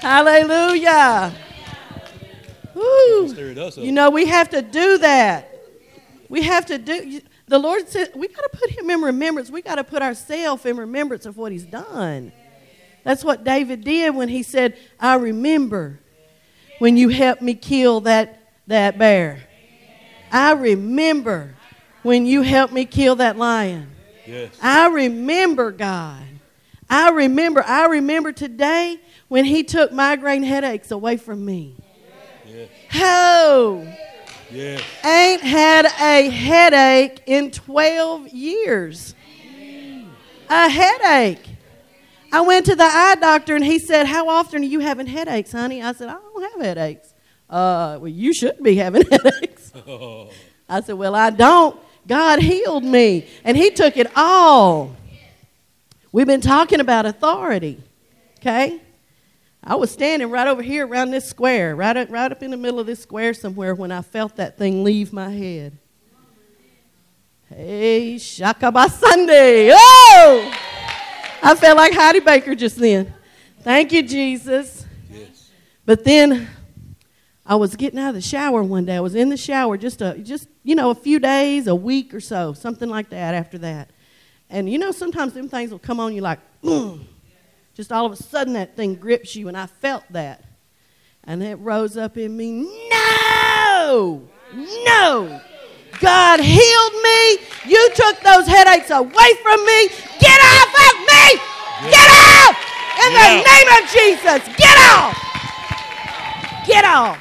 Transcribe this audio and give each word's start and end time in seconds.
Hallelujah. 0.00 1.32
Woo. 2.74 3.28
Stirred 3.28 3.58
us 3.58 3.76
up. 3.78 3.84
You 3.84 3.92
know, 3.92 4.10
we 4.10 4.26
have 4.26 4.48
to 4.50 4.62
do 4.62 4.98
that. 4.98 5.46
We 6.28 6.42
have 6.42 6.66
to 6.66 6.78
do. 6.78 7.20
The 7.46 7.58
Lord 7.58 7.88
said 7.88 8.12
we 8.14 8.28
got 8.28 8.42
to 8.42 8.50
put 8.58 8.70
Him 8.70 8.88
in 8.90 9.02
remembrance. 9.02 9.50
We 9.50 9.62
got 9.62 9.74
to 9.76 9.84
put 9.84 10.02
ourselves 10.02 10.64
in 10.64 10.76
remembrance 10.76 11.26
of 11.26 11.36
what 11.36 11.52
He's 11.52 11.64
done. 11.64 12.32
That's 13.04 13.24
what 13.24 13.44
David 13.44 13.82
did 13.82 14.14
when 14.14 14.28
he 14.28 14.42
said, 14.42 14.76
"I 14.98 15.14
remember 15.14 15.98
when 16.78 16.96
you 16.96 17.08
helped 17.08 17.42
me 17.42 17.54
kill 17.54 18.00
that 18.02 18.40
that 18.66 18.98
bear. 18.98 19.40
I 20.30 20.52
remember 20.52 21.54
when 22.02 22.24
you 22.24 22.42
helped 22.42 22.72
me 22.72 22.84
kill 22.84 23.16
that 23.16 23.36
lion. 23.36 23.90
yes. 24.26 24.56
I 24.62 24.88
remember 24.88 25.72
God. 25.72 26.22
I 26.90 27.10
remember. 27.10 27.64
I 27.64 27.86
remember 27.86 28.32
today 28.32 28.98
when 29.28 29.44
He 29.44 29.62
took 29.62 29.92
migraine 29.92 30.42
headaches 30.42 30.90
away 30.90 31.16
from 31.16 31.44
me. 31.44 31.76
Yes. 32.46 32.68
Oh." 32.96 33.86
Yes. 34.52 34.82
ain't 35.04 35.42
had 35.42 35.86
a 36.00 36.28
headache 36.28 37.22
in 37.26 37.52
12 37.52 38.28
years. 38.30 39.14
A 40.48 40.68
headache. 40.68 41.46
I 42.32 42.40
went 42.40 42.66
to 42.66 42.74
the 42.74 42.84
eye 42.84 43.16
doctor 43.20 43.54
and 43.54 43.64
he 43.64 43.78
said, 43.78 44.06
How 44.06 44.28
often 44.28 44.62
are 44.62 44.66
you 44.66 44.80
having 44.80 45.06
headaches, 45.06 45.52
honey? 45.52 45.82
I 45.82 45.92
said, 45.92 46.08
I 46.08 46.14
don't 46.14 46.52
have 46.52 46.60
headaches. 46.60 47.14
Uh, 47.48 47.98
well, 48.00 48.08
you 48.08 48.32
should 48.34 48.60
be 48.62 48.74
having 48.76 49.02
headaches. 49.10 49.72
I 50.68 50.80
said, 50.80 50.94
Well, 50.94 51.14
I 51.14 51.30
don't. 51.30 51.78
God 52.06 52.40
healed 52.40 52.82
me 52.82 53.28
and 53.44 53.56
he 53.56 53.70
took 53.70 53.96
it 53.96 54.10
all. 54.16 54.96
We've 56.12 56.26
been 56.26 56.40
talking 56.40 56.80
about 56.80 57.06
authority, 57.06 57.80
okay? 58.38 58.80
I 59.62 59.76
was 59.76 59.90
standing 59.90 60.28
right 60.28 60.48
over 60.48 60.62
here 60.62 60.86
around 60.86 61.12
this 61.12 61.28
square, 61.28 61.76
right 61.76 61.96
up, 61.96 62.10
right 62.10 62.32
up 62.32 62.42
in 62.42 62.50
the 62.50 62.56
middle 62.56 62.80
of 62.80 62.86
this 62.86 63.00
square 63.00 63.32
somewhere 63.32 63.74
when 63.74 63.92
I 63.92 64.02
felt 64.02 64.36
that 64.36 64.58
thing 64.58 64.82
leave 64.82 65.12
my 65.12 65.30
head. 65.30 65.78
Hey, 67.48 68.16
Shakaba 68.16 68.90
Sunday. 68.90 69.70
Oh! 69.72 70.52
I 71.42 71.54
felt 71.54 71.76
like 71.76 71.92
Heidi 71.92 72.20
Baker 72.20 72.54
just 72.54 72.76
then. 72.76 73.12
Thank 73.60 73.92
you, 73.92 74.02
Jesus. 74.02 74.86
yes. 75.12 75.50
But 75.84 76.04
then 76.04 76.48
I 77.46 77.54
was 77.54 77.76
getting 77.76 77.98
out 77.98 78.10
of 78.10 78.14
the 78.14 78.20
shower 78.20 78.62
one 78.62 78.84
day. 78.84 78.96
I 78.96 79.00
was 79.00 79.14
in 79.14 79.28
the 79.28 79.36
shower 79.36 79.76
just 79.76 80.00
a 80.02 80.18
just 80.18 80.48
you 80.62 80.74
know 80.74 80.90
a 80.90 80.94
few 80.94 81.18
days, 81.18 81.66
a 81.66 81.74
week 81.74 82.14
or 82.14 82.20
so, 82.20 82.52
something 82.52 82.88
like 82.88 83.10
that. 83.10 83.34
After 83.34 83.58
that, 83.58 83.90
and 84.50 84.70
you 84.70 84.78
know 84.78 84.90
sometimes 84.90 85.32
them 85.32 85.48
things 85.48 85.70
will 85.70 85.78
come 85.78 86.00
on 86.00 86.12
you 86.12 86.20
like, 86.20 86.40
"Mm." 86.62 87.00
just 87.74 87.92
all 87.92 88.04
of 88.04 88.12
a 88.12 88.16
sudden 88.16 88.52
that 88.54 88.76
thing 88.76 88.94
grips 88.94 89.34
you, 89.36 89.48
and 89.48 89.56
I 89.56 89.66
felt 89.66 90.04
that, 90.10 90.44
and 91.24 91.42
it 91.42 91.54
rose 91.56 91.96
up 91.96 92.16
in 92.18 92.36
me. 92.36 92.68
No, 92.90 94.28
no. 94.84 95.40
God 96.00 96.40
healed 96.40 97.02
me. 97.02 97.38
You 97.66 97.90
took 97.94 98.20
those 98.20 98.46
headaches 98.46 98.90
away 98.90 99.30
from 99.42 99.64
me. 99.66 99.88
Get 100.18 100.40
off 100.40 100.72
of 100.86 101.00
me. 101.00 101.40
Get 101.90 102.08
off. 102.10 102.56
In 103.04 103.12
the 103.12 103.30
name 103.44 103.68
of 103.76 103.90
Jesus. 103.90 104.56
Get 104.56 104.76
off. 104.78 105.16
Get 106.66 106.84
off. 106.84 107.18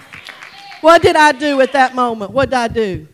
What 0.82 1.02
did 1.02 1.16
I 1.16 1.34
do 1.34 1.60
at 1.62 1.74
that 1.74 1.94
moment? 1.94 2.32
What 2.32 2.50
did 2.50 2.58
I 2.58 2.68
do? 2.70 3.08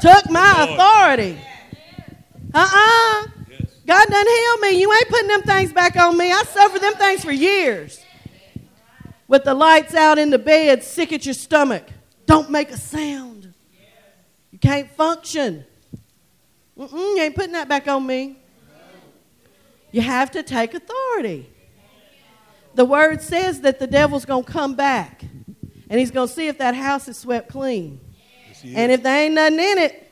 Took 0.00 0.30
my 0.30 0.66
authority. 0.68 1.38
Uh-uh. 2.52 3.26
Yes. 3.48 3.70
God 3.86 4.08
done 4.08 4.26
healed 4.26 4.60
me. 4.60 4.80
You 4.80 4.92
ain't 4.92 5.08
putting 5.08 5.28
them 5.28 5.42
things 5.42 5.72
back 5.72 5.96
on 5.96 6.16
me. 6.16 6.32
I 6.32 6.42
suffered 6.44 6.80
them 6.80 6.94
things 6.94 7.24
for 7.24 7.32
years. 7.32 8.04
With 9.28 9.44
the 9.44 9.54
lights 9.54 9.94
out 9.94 10.18
in 10.18 10.30
the 10.30 10.38
bed, 10.38 10.82
sick 10.82 11.12
at 11.12 11.24
your 11.24 11.34
stomach. 11.34 11.84
Don't 12.26 12.50
make 12.50 12.70
a 12.70 12.76
sound. 12.76 13.52
You 14.50 14.58
can't 14.58 14.90
function. 14.90 15.64
Mm-mm, 16.76 16.92
you 16.92 17.22
ain't 17.22 17.34
putting 17.34 17.52
that 17.52 17.68
back 17.68 17.86
on 17.86 18.06
me. 18.06 18.36
You 19.92 20.00
have 20.00 20.30
to 20.32 20.42
take 20.42 20.74
authority. 20.74 21.48
The 22.74 22.84
word 22.84 23.20
says 23.22 23.60
that 23.62 23.78
the 23.78 23.86
devil's 23.86 24.24
going 24.24 24.44
to 24.44 24.50
come 24.50 24.74
back 24.74 25.22
and 25.22 25.98
he's 25.98 26.12
going 26.12 26.28
to 26.28 26.34
see 26.34 26.46
if 26.46 26.58
that 26.58 26.74
house 26.74 27.08
is 27.08 27.16
swept 27.16 27.48
clean. 27.48 28.00
Yes, 28.46 28.74
And 28.76 28.92
if 28.92 29.02
there 29.02 29.24
ain't 29.24 29.34
nothing 29.34 29.58
in 29.58 29.78
it, 29.78 30.09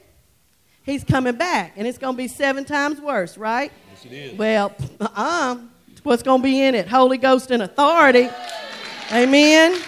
he's 0.88 1.04
coming 1.04 1.36
back. 1.36 1.74
And 1.76 1.86
it's 1.86 1.98
going 1.98 2.14
to 2.14 2.18
be 2.18 2.28
seven 2.28 2.64
times 2.64 3.00
worse, 3.00 3.36
right? 3.36 3.70
yes, 3.90 4.04
it 4.04 4.12
is. 4.12 4.38
Well, 4.38 4.74
uh-uh. 5.00 5.58
What's 6.02 6.22
going 6.22 6.40
to 6.40 6.44
be 6.44 6.62
in 6.62 6.74
it? 6.74 6.88
Holy 6.88 7.18
Ghost 7.18 7.50
and 7.50 7.62
authority. 7.62 8.28
Amen. 9.12 9.78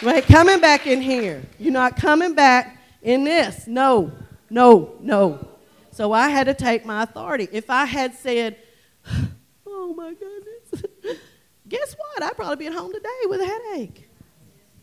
You 0.00 0.10
ain't 0.10 0.26
coming 0.26 0.60
back 0.60 0.86
in 0.86 1.00
here. 1.00 1.42
You're 1.58 1.72
not 1.72 1.96
coming 1.96 2.34
back 2.34 2.78
in 3.02 3.24
this. 3.24 3.66
No, 3.66 4.12
no, 4.50 4.94
no. 5.00 5.48
So 5.90 6.12
I 6.12 6.28
had 6.28 6.44
to 6.44 6.54
take 6.54 6.86
my 6.86 7.02
authority. 7.02 7.48
If 7.50 7.70
I 7.70 7.86
had 7.86 8.14
said, 8.14 8.56
oh 9.66 9.94
my 9.94 10.14
goodness, 10.14 10.84
guess 11.68 11.96
what? 11.96 12.22
I'd 12.22 12.36
probably 12.36 12.56
be 12.56 12.66
at 12.66 12.74
home 12.74 12.92
today 12.92 13.08
with 13.24 13.40
a 13.40 13.46
headache. 13.46 14.08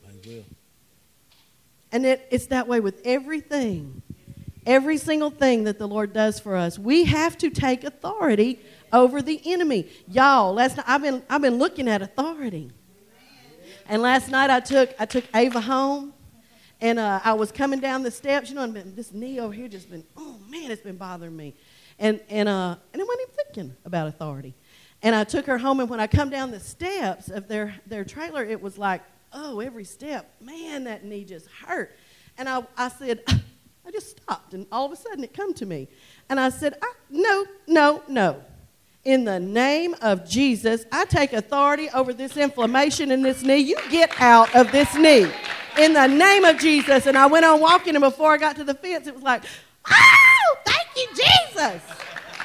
Might 0.03 0.19
as 0.19 0.27
well. 0.27 0.43
And 1.93 2.05
it, 2.05 2.27
it's 2.31 2.47
that 2.47 2.67
way 2.67 2.81
with 2.81 3.01
everything. 3.05 4.01
Every 4.65 4.97
single 4.97 5.29
thing 5.29 5.65
that 5.65 5.77
the 5.77 5.87
Lord 5.87 6.11
does 6.11 6.39
for 6.39 6.55
us, 6.55 6.79
we 6.79 7.05
have 7.05 7.37
to 7.37 7.51
take 7.51 7.83
authority 7.83 8.59
over 8.91 9.21
the 9.21 9.39
enemy. 9.45 9.87
Y'all, 10.07 10.53
last 10.53 10.77
night 10.77 10.85
I've 10.87 11.03
been 11.03 11.21
I've 11.29 11.41
been 11.41 11.57
looking 11.57 11.87
at 11.87 12.01
authority. 12.01 12.71
And 13.87 14.01
last 14.01 14.29
night 14.29 14.49
I 14.49 14.59
took 14.59 14.89
I 14.99 15.05
took 15.05 15.23
Ava 15.35 15.61
home, 15.61 16.13
and 16.81 16.97
uh, 16.97 17.19
I 17.23 17.33
was 17.33 17.51
coming 17.51 17.79
down 17.79 18.01
the 18.01 18.09
steps. 18.09 18.49
You 18.49 18.55
know, 18.55 18.67
been, 18.67 18.95
this 18.95 19.13
knee 19.13 19.39
over 19.39 19.53
here 19.53 19.67
just 19.67 19.91
been 19.91 20.03
oh 20.17 20.39
man, 20.49 20.71
it's 20.71 20.81
been 20.81 20.97
bothering 20.97 21.35
me, 21.35 21.53
and 21.99 22.19
and 22.27 22.49
uh, 22.49 22.75
and 22.91 23.01
I 23.01 23.05
wasn't 23.05 23.21
even 23.21 23.35
thinking 23.45 23.75
about 23.85 24.07
authority. 24.07 24.55
And 25.03 25.13
I 25.13 25.25
took 25.25 25.45
her 25.45 25.59
home, 25.59 25.79
and 25.79 25.89
when 25.89 25.99
I 25.99 26.07
come 26.07 26.31
down 26.31 26.49
the 26.49 26.59
steps 26.59 27.29
of 27.29 27.47
their 27.47 27.75
their 27.85 28.03
trailer, 28.03 28.43
it 28.43 28.59
was 28.59 28.79
like 28.79 29.03
oh 29.31 29.59
every 29.59 29.83
step, 29.83 30.33
man, 30.41 30.85
that 30.85 31.05
knee 31.05 31.23
just 31.23 31.47
hurt. 31.67 31.95
And 32.35 32.49
I 32.49 32.63
I 32.75 32.87
said. 32.87 33.23
I 33.85 33.91
just 33.91 34.17
stopped, 34.17 34.53
and 34.53 34.65
all 34.71 34.85
of 34.85 34.91
a 34.91 34.95
sudden 34.95 35.23
it 35.23 35.33
come 35.33 35.53
to 35.55 35.65
me, 35.65 35.87
and 36.29 36.39
I 36.39 36.49
said, 36.49 36.75
I, 36.81 36.93
"No, 37.09 37.45
no, 37.67 38.03
no! 38.07 38.41
In 39.05 39.23
the 39.23 39.39
name 39.39 39.95
of 40.01 40.27
Jesus, 40.27 40.83
I 40.91 41.05
take 41.05 41.31
authority 41.31 41.89
over 41.91 42.11
this 42.11 42.37
inflammation 42.37 43.11
in 43.11 43.21
this 43.21 43.43
knee. 43.43 43.59
You 43.59 43.77
get 43.91 44.19
out 44.19 44.53
of 44.55 44.71
this 44.71 44.95
knee. 44.95 45.31
In 45.77 45.93
the 45.93 46.07
name 46.07 46.43
of 46.43 46.57
Jesus. 46.57 47.05
And 47.05 47.15
I 47.15 47.27
went 47.27 47.45
on 47.45 47.61
walking, 47.61 47.95
and 47.95 48.01
before 48.01 48.33
I 48.33 48.37
got 48.37 48.55
to 48.55 48.63
the 48.63 48.73
fence, 48.73 49.05
it 49.05 49.13
was 49.13 49.23
like, 49.23 49.43
oh, 49.87 50.55
thank 50.65 50.87
you, 50.95 51.07
Jesus. 51.09 51.81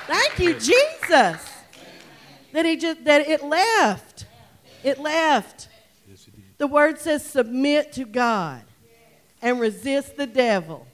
Thank 0.06 0.38
you, 0.38 0.52
Jesus. 0.54 1.48
That 2.52 2.66
he 2.66 2.76
just 2.76 3.04
that 3.04 3.26
it 3.26 3.42
left. 3.42 4.26
It 4.82 4.98
left. 4.98 5.68
Yes, 6.10 6.26
it 6.26 6.34
is. 6.34 6.44
The 6.58 6.66
word 6.66 6.98
says 6.98 7.24
submit 7.24 7.92
to 7.92 8.04
God 8.04 8.62
and 9.40 9.60
resist 9.60 10.16
the 10.18 10.26
devil, 10.26 10.86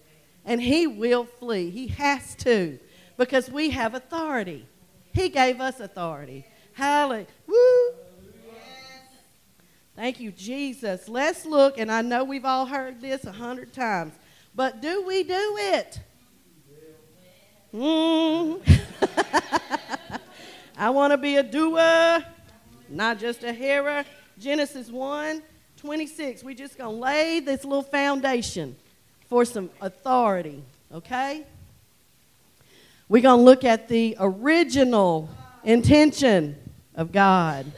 and 0.47 0.63
he 0.63 0.87
will 0.87 1.25
flee. 1.25 1.71
He 1.71 1.89
has 1.89 2.35
to 2.37 2.79
because 3.19 3.51
we 3.51 3.71
have 3.71 3.95
authority. 3.95 4.67
He 5.13 5.29
gave 5.29 5.61
us 5.61 5.81
authority. 5.81 6.47
Hallelujah. 6.73 7.27
Woo. 7.47 7.91
Thank 9.97 10.21
you, 10.21 10.31
Jesus. 10.31 11.09
Let's 11.09 11.47
look, 11.47 11.79
and 11.79 11.91
I 11.91 12.03
know 12.03 12.23
we've 12.23 12.45
all 12.45 12.67
heard 12.67 13.01
this 13.01 13.25
a 13.25 13.33
hundred 13.33 13.73
times, 13.73 14.13
but 14.55 14.83
do 14.83 15.05
we 15.07 15.23
do 15.23 15.57
it? 15.59 16.01
Mm. 17.75 18.61
I 20.79 20.91
want 20.91 21.13
to 21.13 21.17
be 21.17 21.37
a 21.37 21.43
doer, 21.43 22.25
not 22.91 23.19
just 23.19 23.43
a 23.43 23.53
hearer. 23.53 24.05
Genesis 24.39 24.91
1 24.91 25.43
26. 25.79 26.45
We're 26.45 26.55
just 26.55 26.77
going 26.77 26.95
to 26.95 27.01
lay 27.01 27.41
this 27.41 27.65
little 27.65 27.83
foundation 27.83 28.77
for 29.29 29.45
some 29.45 29.71
authority, 29.81 30.63
okay? 30.93 31.45
We're 33.09 33.23
going 33.23 33.41
to 33.41 33.45
look 33.45 33.65
at 33.65 33.89
the 33.89 34.17
original 34.19 35.29
intention 35.65 36.57
of 36.95 37.13
God. 37.13 37.71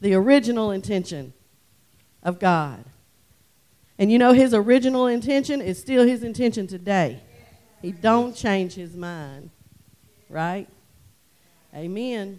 The 0.00 0.14
original 0.14 0.70
intention 0.70 1.32
of 2.22 2.38
God. 2.38 2.84
And 3.98 4.10
you 4.10 4.18
know 4.18 4.32
his 4.32 4.54
original 4.54 5.06
intention 5.06 5.60
is 5.60 5.78
still 5.78 6.06
his 6.06 6.22
intention 6.24 6.66
today. 6.66 7.20
He 7.80 7.92
don't 7.92 8.34
change 8.34 8.74
his 8.74 8.96
mind. 8.96 9.50
Right? 10.28 10.68
Amen. 11.74 12.38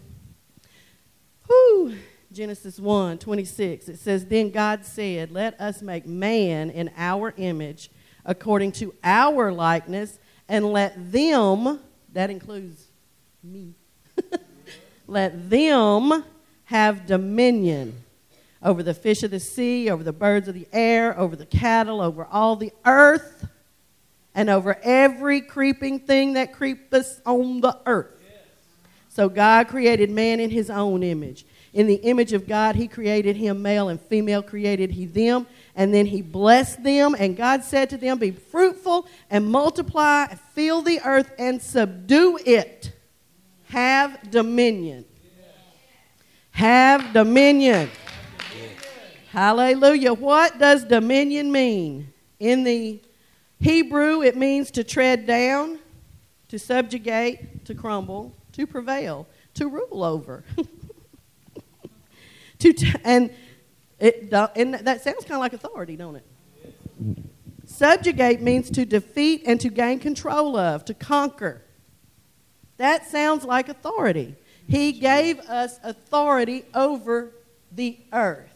Whew. 1.46 1.96
Genesis 2.32 2.80
1 2.80 3.18
26. 3.18 3.88
It 3.88 3.98
says, 3.98 4.26
Then 4.26 4.50
God 4.50 4.84
said, 4.84 5.30
Let 5.30 5.58
us 5.60 5.82
make 5.82 6.06
man 6.06 6.68
in 6.70 6.90
our 6.96 7.32
image, 7.36 7.90
according 8.24 8.72
to 8.72 8.94
our 9.02 9.52
likeness, 9.52 10.18
and 10.48 10.64
let 10.64 11.12
them, 11.12 11.80
that 12.12 12.30
includes 12.30 12.86
me, 13.42 13.74
let 15.06 15.50
them 15.50 16.24
have 16.64 17.06
dominion 17.06 17.94
over 18.62 18.82
the 18.82 18.94
fish 18.94 19.22
of 19.22 19.30
the 19.30 19.40
sea, 19.40 19.90
over 19.90 20.02
the 20.02 20.12
birds 20.12 20.48
of 20.48 20.54
the 20.54 20.66
air, 20.72 21.18
over 21.18 21.36
the 21.36 21.46
cattle, 21.46 22.00
over 22.00 22.24
all 22.24 22.56
the 22.56 22.72
earth, 22.86 23.46
and 24.34 24.48
over 24.48 24.78
every 24.82 25.40
creeping 25.40 26.00
thing 26.00 26.32
that 26.32 26.52
creepeth 26.52 27.20
on 27.26 27.60
the 27.60 27.78
earth. 27.86 28.10
So 29.10 29.28
God 29.28 29.68
created 29.68 30.10
man 30.10 30.40
in 30.40 30.50
his 30.50 30.70
own 30.70 31.02
image. 31.04 31.46
In 31.74 31.88
the 31.88 31.96
image 31.96 32.32
of 32.32 32.46
God, 32.46 32.76
he 32.76 32.86
created 32.86 33.34
him, 33.34 33.60
male 33.60 33.88
and 33.88 34.00
female 34.00 34.44
created 34.44 34.92
he 34.92 35.06
them. 35.06 35.48
And 35.74 35.92
then 35.92 36.06
he 36.06 36.22
blessed 36.22 36.84
them, 36.84 37.16
and 37.18 37.36
God 37.36 37.64
said 37.64 37.90
to 37.90 37.96
them, 37.96 38.18
Be 38.18 38.30
fruitful 38.30 39.08
and 39.28 39.44
multiply, 39.50 40.26
fill 40.54 40.82
the 40.82 41.00
earth 41.04 41.32
and 41.36 41.60
subdue 41.60 42.38
it. 42.46 42.92
Have 43.70 44.30
dominion. 44.30 45.04
Have 46.52 47.12
dominion. 47.12 47.90
Hallelujah. 49.30 50.14
What 50.14 50.60
does 50.60 50.84
dominion 50.84 51.50
mean? 51.50 52.12
In 52.38 52.62
the 52.62 53.02
Hebrew, 53.58 54.22
it 54.22 54.36
means 54.36 54.70
to 54.72 54.84
tread 54.84 55.26
down, 55.26 55.80
to 56.50 56.58
subjugate, 56.60 57.64
to 57.64 57.74
crumble, 57.74 58.32
to 58.52 58.64
prevail, 58.64 59.26
to 59.54 59.66
rule 59.66 60.04
over. 60.04 60.44
to 62.64 62.72
t- 62.72 62.92
and, 63.04 63.30
it, 63.98 64.32
and 64.56 64.74
that 64.74 65.04
sounds 65.04 65.24
kind 65.24 65.34
of 65.34 65.40
like 65.40 65.52
authority, 65.52 65.96
don't 65.96 66.16
it? 66.16 66.26
Subjugate 67.66 68.40
means 68.40 68.70
to 68.70 68.86
defeat 68.86 69.42
and 69.46 69.60
to 69.60 69.68
gain 69.68 69.98
control 69.98 70.56
of, 70.56 70.84
to 70.86 70.94
conquer. 70.94 71.62
That 72.78 73.06
sounds 73.06 73.44
like 73.44 73.68
authority. 73.68 74.34
He 74.66 74.92
gave 74.92 75.40
us 75.40 75.78
authority 75.82 76.64
over 76.74 77.32
the 77.70 77.98
earth. 78.12 78.50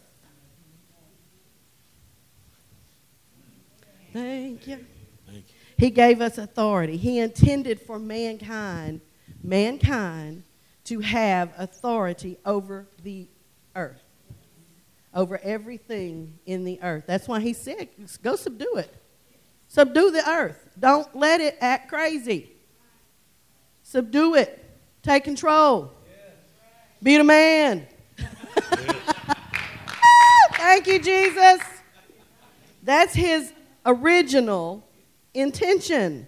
Thank 4.11 4.67
you. 4.67 4.85
Thank 5.27 5.37
you. 5.37 5.43
He 5.77 5.91
gave 5.91 6.19
us 6.19 6.39
authority. 6.39 6.97
He 6.97 7.19
intended 7.19 7.79
for 7.79 7.99
mankind, 7.99 9.01
mankind, 9.43 10.43
to 10.85 10.99
have 11.01 11.53
authority 11.59 12.37
over 12.43 12.87
the 13.03 13.27
earth, 13.75 14.01
over 15.13 15.39
everything 15.43 16.39
in 16.45 16.63
the 16.63 16.79
earth. 16.81 17.05
That's 17.07 17.27
why 17.27 17.39
he 17.39 17.53
said, 17.53 17.89
go 18.21 18.35
subdue 18.35 18.75
it. 18.77 18.95
Subdue 19.67 20.11
the 20.11 20.27
earth. 20.27 20.69
Don't 20.79 21.15
let 21.15 21.41
it 21.41 21.57
act 21.61 21.89
crazy. 21.89 22.51
Subdue 23.83 24.35
it. 24.35 24.65
Take 25.03 25.23
control. 25.23 25.91
Be 27.01 27.17
the 27.17 27.23
man. 27.23 27.87
Thank 30.53 30.87
you, 30.87 30.99
Jesus. 30.99 31.61
That's 32.83 33.13
his 33.13 33.53
original 33.85 34.87
intention 35.33 36.27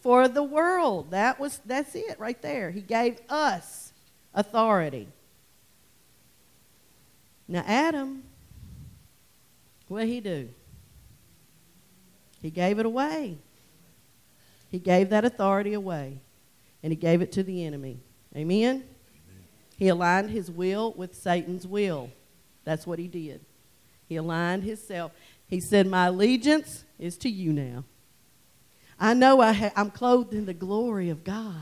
for 0.00 0.28
the 0.28 0.42
world. 0.42 1.10
That 1.10 1.38
was 1.38 1.60
that's 1.66 1.94
it 1.94 2.18
right 2.18 2.40
there. 2.40 2.70
He 2.70 2.80
gave 2.80 3.18
us 3.28 3.92
authority. 4.32 5.08
Now 7.48 7.64
Adam, 7.66 8.22
what 9.88 10.00
did 10.00 10.08
he 10.08 10.20
do? 10.20 10.48
He 12.42 12.50
gave 12.50 12.78
it 12.78 12.86
away. 12.86 13.38
He 14.70 14.78
gave 14.78 15.10
that 15.10 15.24
authority 15.24 15.72
away. 15.72 16.18
And 16.82 16.92
he 16.92 16.96
gave 16.96 17.22
it 17.22 17.32
to 17.32 17.42
the 17.42 17.64
enemy. 17.64 17.98
Amen? 18.36 18.84
He 19.76 19.88
aligned 19.88 20.30
his 20.30 20.50
will 20.50 20.92
with 20.92 21.14
Satan's 21.14 21.66
will. 21.66 22.10
That's 22.64 22.86
what 22.86 22.98
he 22.98 23.08
did. 23.08 23.40
He 24.08 24.16
aligned 24.16 24.64
himself. 24.64 25.12
He 25.48 25.60
said, 25.60 25.86
My 25.86 26.06
allegiance 26.06 26.84
is 26.98 27.16
to 27.18 27.28
you 27.28 27.52
now. 27.52 27.84
I 28.98 29.14
know 29.14 29.40
I 29.40 29.52
ha- 29.52 29.72
I'm 29.76 29.90
clothed 29.90 30.32
in 30.32 30.46
the 30.46 30.54
glory 30.54 31.10
of 31.10 31.24
God. 31.24 31.54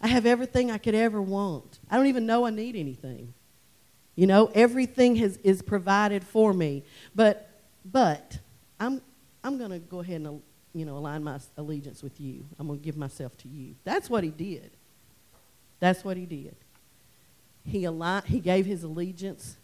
I 0.00 0.08
have 0.08 0.26
everything 0.26 0.70
I 0.70 0.78
could 0.78 0.94
ever 0.94 1.20
want. 1.20 1.78
I 1.90 1.96
don't 1.96 2.06
even 2.06 2.26
know 2.26 2.46
I 2.46 2.50
need 2.50 2.76
anything. 2.76 3.34
You 4.18 4.26
know, 4.26 4.50
everything 4.52 5.14
has, 5.14 5.36
is 5.44 5.62
provided 5.62 6.24
for 6.24 6.52
me. 6.52 6.82
But, 7.14 7.48
but 7.84 8.36
I'm, 8.80 9.00
I'm 9.44 9.58
going 9.58 9.70
to 9.70 9.78
go 9.78 10.00
ahead 10.00 10.22
and, 10.22 10.42
you 10.74 10.84
know, 10.84 10.96
align 10.96 11.22
my 11.22 11.38
allegiance 11.56 12.02
with 12.02 12.20
you. 12.20 12.44
I'm 12.58 12.66
going 12.66 12.80
to 12.80 12.84
give 12.84 12.96
myself 12.96 13.38
to 13.38 13.48
you. 13.48 13.76
That's 13.84 14.10
what 14.10 14.24
he 14.24 14.30
did. 14.30 14.72
That's 15.78 16.04
what 16.04 16.16
he 16.16 16.26
did. 16.26 16.56
He, 17.64 17.84
aligned, 17.84 18.24
he 18.24 18.40
gave 18.40 18.66
his 18.66 18.82
allegiance 18.82 19.56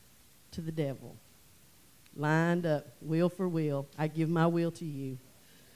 to 0.53 0.61
the 0.61 0.71
devil. 0.71 1.17
Lined 2.17 2.65
up, 2.65 2.87
will 3.03 3.31
for 3.31 3.49
will. 3.49 3.89
I 3.99 4.07
give 4.07 4.29
my 4.29 4.47
will 4.47 4.71
to 4.71 4.85
you. 4.85 5.19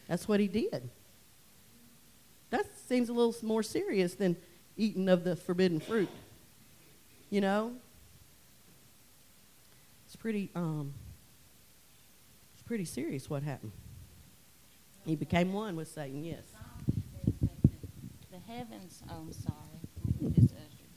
That's 0.06 0.28
what 0.28 0.38
he 0.38 0.46
did. 0.46 0.88
That 2.50 2.64
seems 2.86 3.08
a 3.08 3.12
little 3.12 3.34
more 3.42 3.64
serious 3.64 4.14
than 4.14 4.36
eating 4.76 5.08
of 5.08 5.24
the 5.24 5.34
forbidden 5.34 5.80
fruit. 5.80 6.10
You 7.28 7.40
know? 7.40 7.72
Pretty 10.18 10.50
um 10.54 10.94
it's 12.54 12.62
pretty 12.62 12.84
serious 12.84 13.30
what 13.30 13.42
happened. 13.42 13.72
He 15.04 15.16
became 15.16 15.52
one 15.52 15.76
with 15.76 15.88
Satan, 15.88 16.22
yes. 16.24 16.42
The 18.30 18.38
heavens, 18.52 19.02
oh, 19.08 19.14
I'm 19.20 19.32
sorry. 19.32 20.34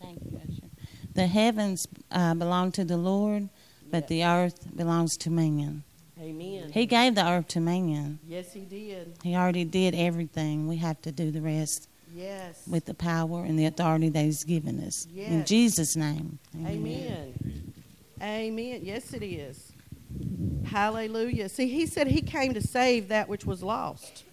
Thank 0.02 0.20
you, 0.26 0.38
Usher. 0.38 0.68
The 1.14 1.28
heavens 1.28 1.88
uh, 2.12 2.34
belong 2.34 2.72
to 2.74 2.84
the 2.84 2.98
Lord, 2.98 3.48
but 3.90 4.04
Yes. 4.04 4.10
the 4.10 4.24
earth 4.26 4.76
belongs 4.76 5.16
to 5.18 5.30
man. 5.30 5.84
Amen. 6.20 6.72
He 6.74 6.86
gave 6.86 7.16
the 7.16 7.26
earth 7.26 7.48
to 7.50 7.60
man. 7.62 8.20
Yes, 8.28 8.52
he 8.54 8.62
did. 8.62 9.14
He 9.24 9.36
already 9.36 9.64
did 9.66 9.96
everything. 9.96 10.68
We 10.68 10.78
have 10.78 11.02
to 11.04 11.12
do 11.12 11.32
the 11.32 11.42
rest 11.42 11.88
Yes. 12.14 12.68
with 12.68 12.86
the 12.86 12.94
power 12.94 13.44
and 13.46 13.58
the 13.58 13.66
authority 13.66 14.10
that 14.10 14.24
He's 14.26 14.44
given 14.44 14.80
us. 14.82 15.08
In 15.16 15.46
Jesus' 15.46 15.96
name. 15.96 16.40
Amen. 16.56 16.74
Amen. 16.76 17.61
Yes, 18.22 19.14
it 19.14 19.24
is. 19.24 19.72
Hallelujah. 20.66 21.50
See, 21.50 21.68
he 21.68 21.86
said 21.86 22.08
he 22.08 22.22
came 22.22 22.54
to 22.54 22.62
save 22.62 23.08
that 23.08 23.28
which 23.28 23.46
was 23.46 23.64
lost. 23.64 24.24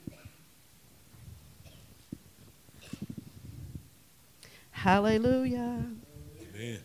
Hallelujah. 4.71 5.85
Amen. 6.55 6.79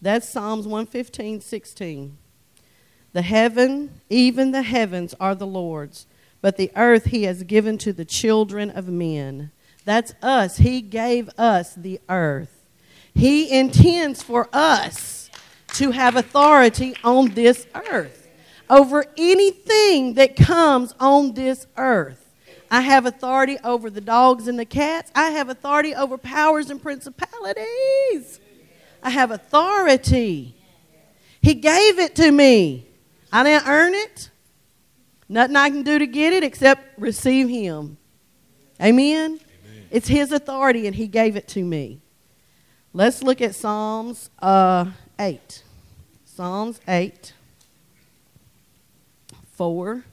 That's 0.00 0.28
Psalms 0.28 0.66
115, 0.66 1.40
16. 1.40 2.16
The 3.12 3.22
heaven, 3.22 4.00
even 4.08 4.52
the 4.52 4.62
heavens, 4.62 5.14
are 5.18 5.34
the 5.34 5.46
Lord's, 5.46 6.06
but 6.40 6.56
the 6.56 6.70
earth 6.76 7.06
he 7.06 7.24
has 7.24 7.42
given 7.42 7.76
to 7.78 7.92
the 7.92 8.04
children 8.04 8.70
of 8.70 8.88
men. 8.88 9.50
That's 9.84 10.14
us. 10.22 10.58
He 10.58 10.80
gave 10.80 11.28
us 11.38 11.74
the 11.74 12.00
earth. 12.08 12.64
He 13.14 13.50
intends 13.50 14.22
for 14.22 14.48
us 14.52 15.25
to 15.76 15.90
have 15.90 16.16
authority 16.16 16.94
on 17.04 17.28
this 17.34 17.66
earth 17.90 18.28
over 18.68 19.04
anything 19.16 20.14
that 20.14 20.36
comes 20.36 20.94
on 20.98 21.34
this 21.34 21.66
earth. 21.76 22.22
I 22.70 22.80
have 22.80 23.06
authority 23.06 23.58
over 23.62 23.90
the 23.90 24.00
dogs 24.00 24.48
and 24.48 24.58
the 24.58 24.64
cats. 24.64 25.12
I 25.14 25.30
have 25.30 25.48
authority 25.48 25.94
over 25.94 26.18
powers 26.18 26.70
and 26.70 26.82
principalities. 26.82 28.40
I 29.02 29.10
have 29.10 29.30
authority. 29.30 30.56
He 31.40 31.54
gave 31.54 31.98
it 31.98 32.16
to 32.16 32.32
me. 32.32 32.88
I 33.30 33.44
didn't 33.44 33.68
earn 33.68 33.94
it. 33.94 34.30
Nothing 35.28 35.56
I 35.56 35.68
can 35.70 35.82
do 35.82 35.98
to 35.98 36.06
get 36.06 36.32
it 36.32 36.42
except 36.42 36.98
receive 36.98 37.48
Him. 37.48 37.98
Amen? 38.82 39.40
It's 39.90 40.08
His 40.08 40.32
authority, 40.32 40.86
and 40.86 40.96
He 40.96 41.06
gave 41.06 41.36
it 41.36 41.46
to 41.48 41.62
me. 41.62 42.00
Let's 42.92 43.22
look 43.22 43.40
at 43.40 43.54
Psalms 43.54 44.30
uh, 44.40 44.86
8. 45.18 45.62
Psalms 46.36 46.80
8, 46.86 47.32
4. 49.52 50.04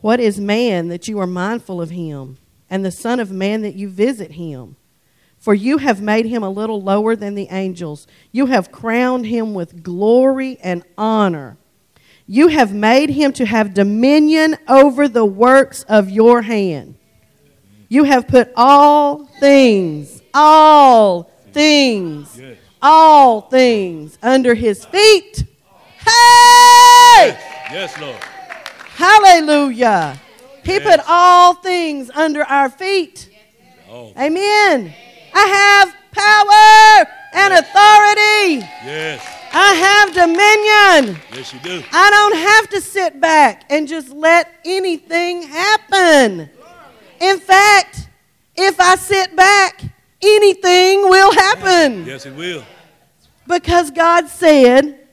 What 0.00 0.18
is 0.18 0.40
man 0.40 0.88
that 0.88 1.06
you 1.06 1.20
are 1.20 1.26
mindful 1.28 1.80
of 1.80 1.90
him, 1.90 2.38
and 2.68 2.84
the 2.84 2.90
Son 2.90 3.20
of 3.20 3.30
Man 3.30 3.62
that 3.62 3.76
you 3.76 3.88
visit 3.88 4.32
him? 4.32 4.74
For 5.38 5.54
you 5.54 5.78
have 5.78 6.02
made 6.02 6.26
him 6.26 6.42
a 6.42 6.50
little 6.50 6.82
lower 6.82 7.14
than 7.14 7.36
the 7.36 7.46
angels. 7.52 8.08
You 8.32 8.46
have 8.46 8.72
crowned 8.72 9.26
him 9.26 9.54
with 9.54 9.84
glory 9.84 10.58
and 10.64 10.82
honor. 10.98 11.58
You 12.26 12.48
have 12.48 12.74
made 12.74 13.10
him 13.10 13.32
to 13.34 13.46
have 13.46 13.72
dominion 13.72 14.56
over 14.66 15.06
the 15.06 15.24
works 15.24 15.84
of 15.84 16.10
your 16.10 16.42
hand. 16.42 16.96
You 17.92 18.04
have 18.04 18.28
put 18.28 18.52
all 18.54 19.24
things, 19.40 20.22
all 20.32 21.24
things, 21.52 22.38
Yes. 22.40 22.56
all 22.80 23.40
things 23.40 24.16
under 24.22 24.54
his 24.54 24.84
feet. 24.84 25.42
Hey! 25.98 27.36
Yes, 27.72 28.00
Lord. 28.00 28.14
Hallelujah. 28.94 30.20
He 30.64 30.78
put 30.78 31.00
all 31.08 31.54
things 31.54 32.10
under 32.14 32.44
our 32.44 32.70
feet. 32.70 33.28
Oh, 33.90 34.12
Amen. 34.16 34.94
I 35.34 35.46
have 35.46 35.92
power 36.12 37.12
and 37.34 37.54
authority. 37.54 38.66
Yes. 38.86 39.20
I 39.52 39.74
have 39.74 40.14
dominion. 40.14 41.20
Yes, 41.34 41.52
you 41.52 41.58
do. 41.58 41.82
I 41.92 42.10
don't 42.10 42.36
have 42.36 42.68
to 42.70 42.80
sit 42.80 43.20
back 43.20 43.64
and 43.68 43.88
just 43.88 44.10
let 44.10 44.48
anything 44.64 45.42
happen. 45.42 46.50
In 47.20 47.38
fact, 47.38 48.08
if 48.56 48.80
I 48.80 48.96
sit 48.96 49.36
back, 49.36 49.82
anything 50.22 51.08
will 51.08 51.32
happen. 51.32 52.06
Yes, 52.06 52.26
it 52.26 52.34
will. 52.34 52.64
Because 53.46 53.90
God 53.90 54.28
said, 54.28 55.08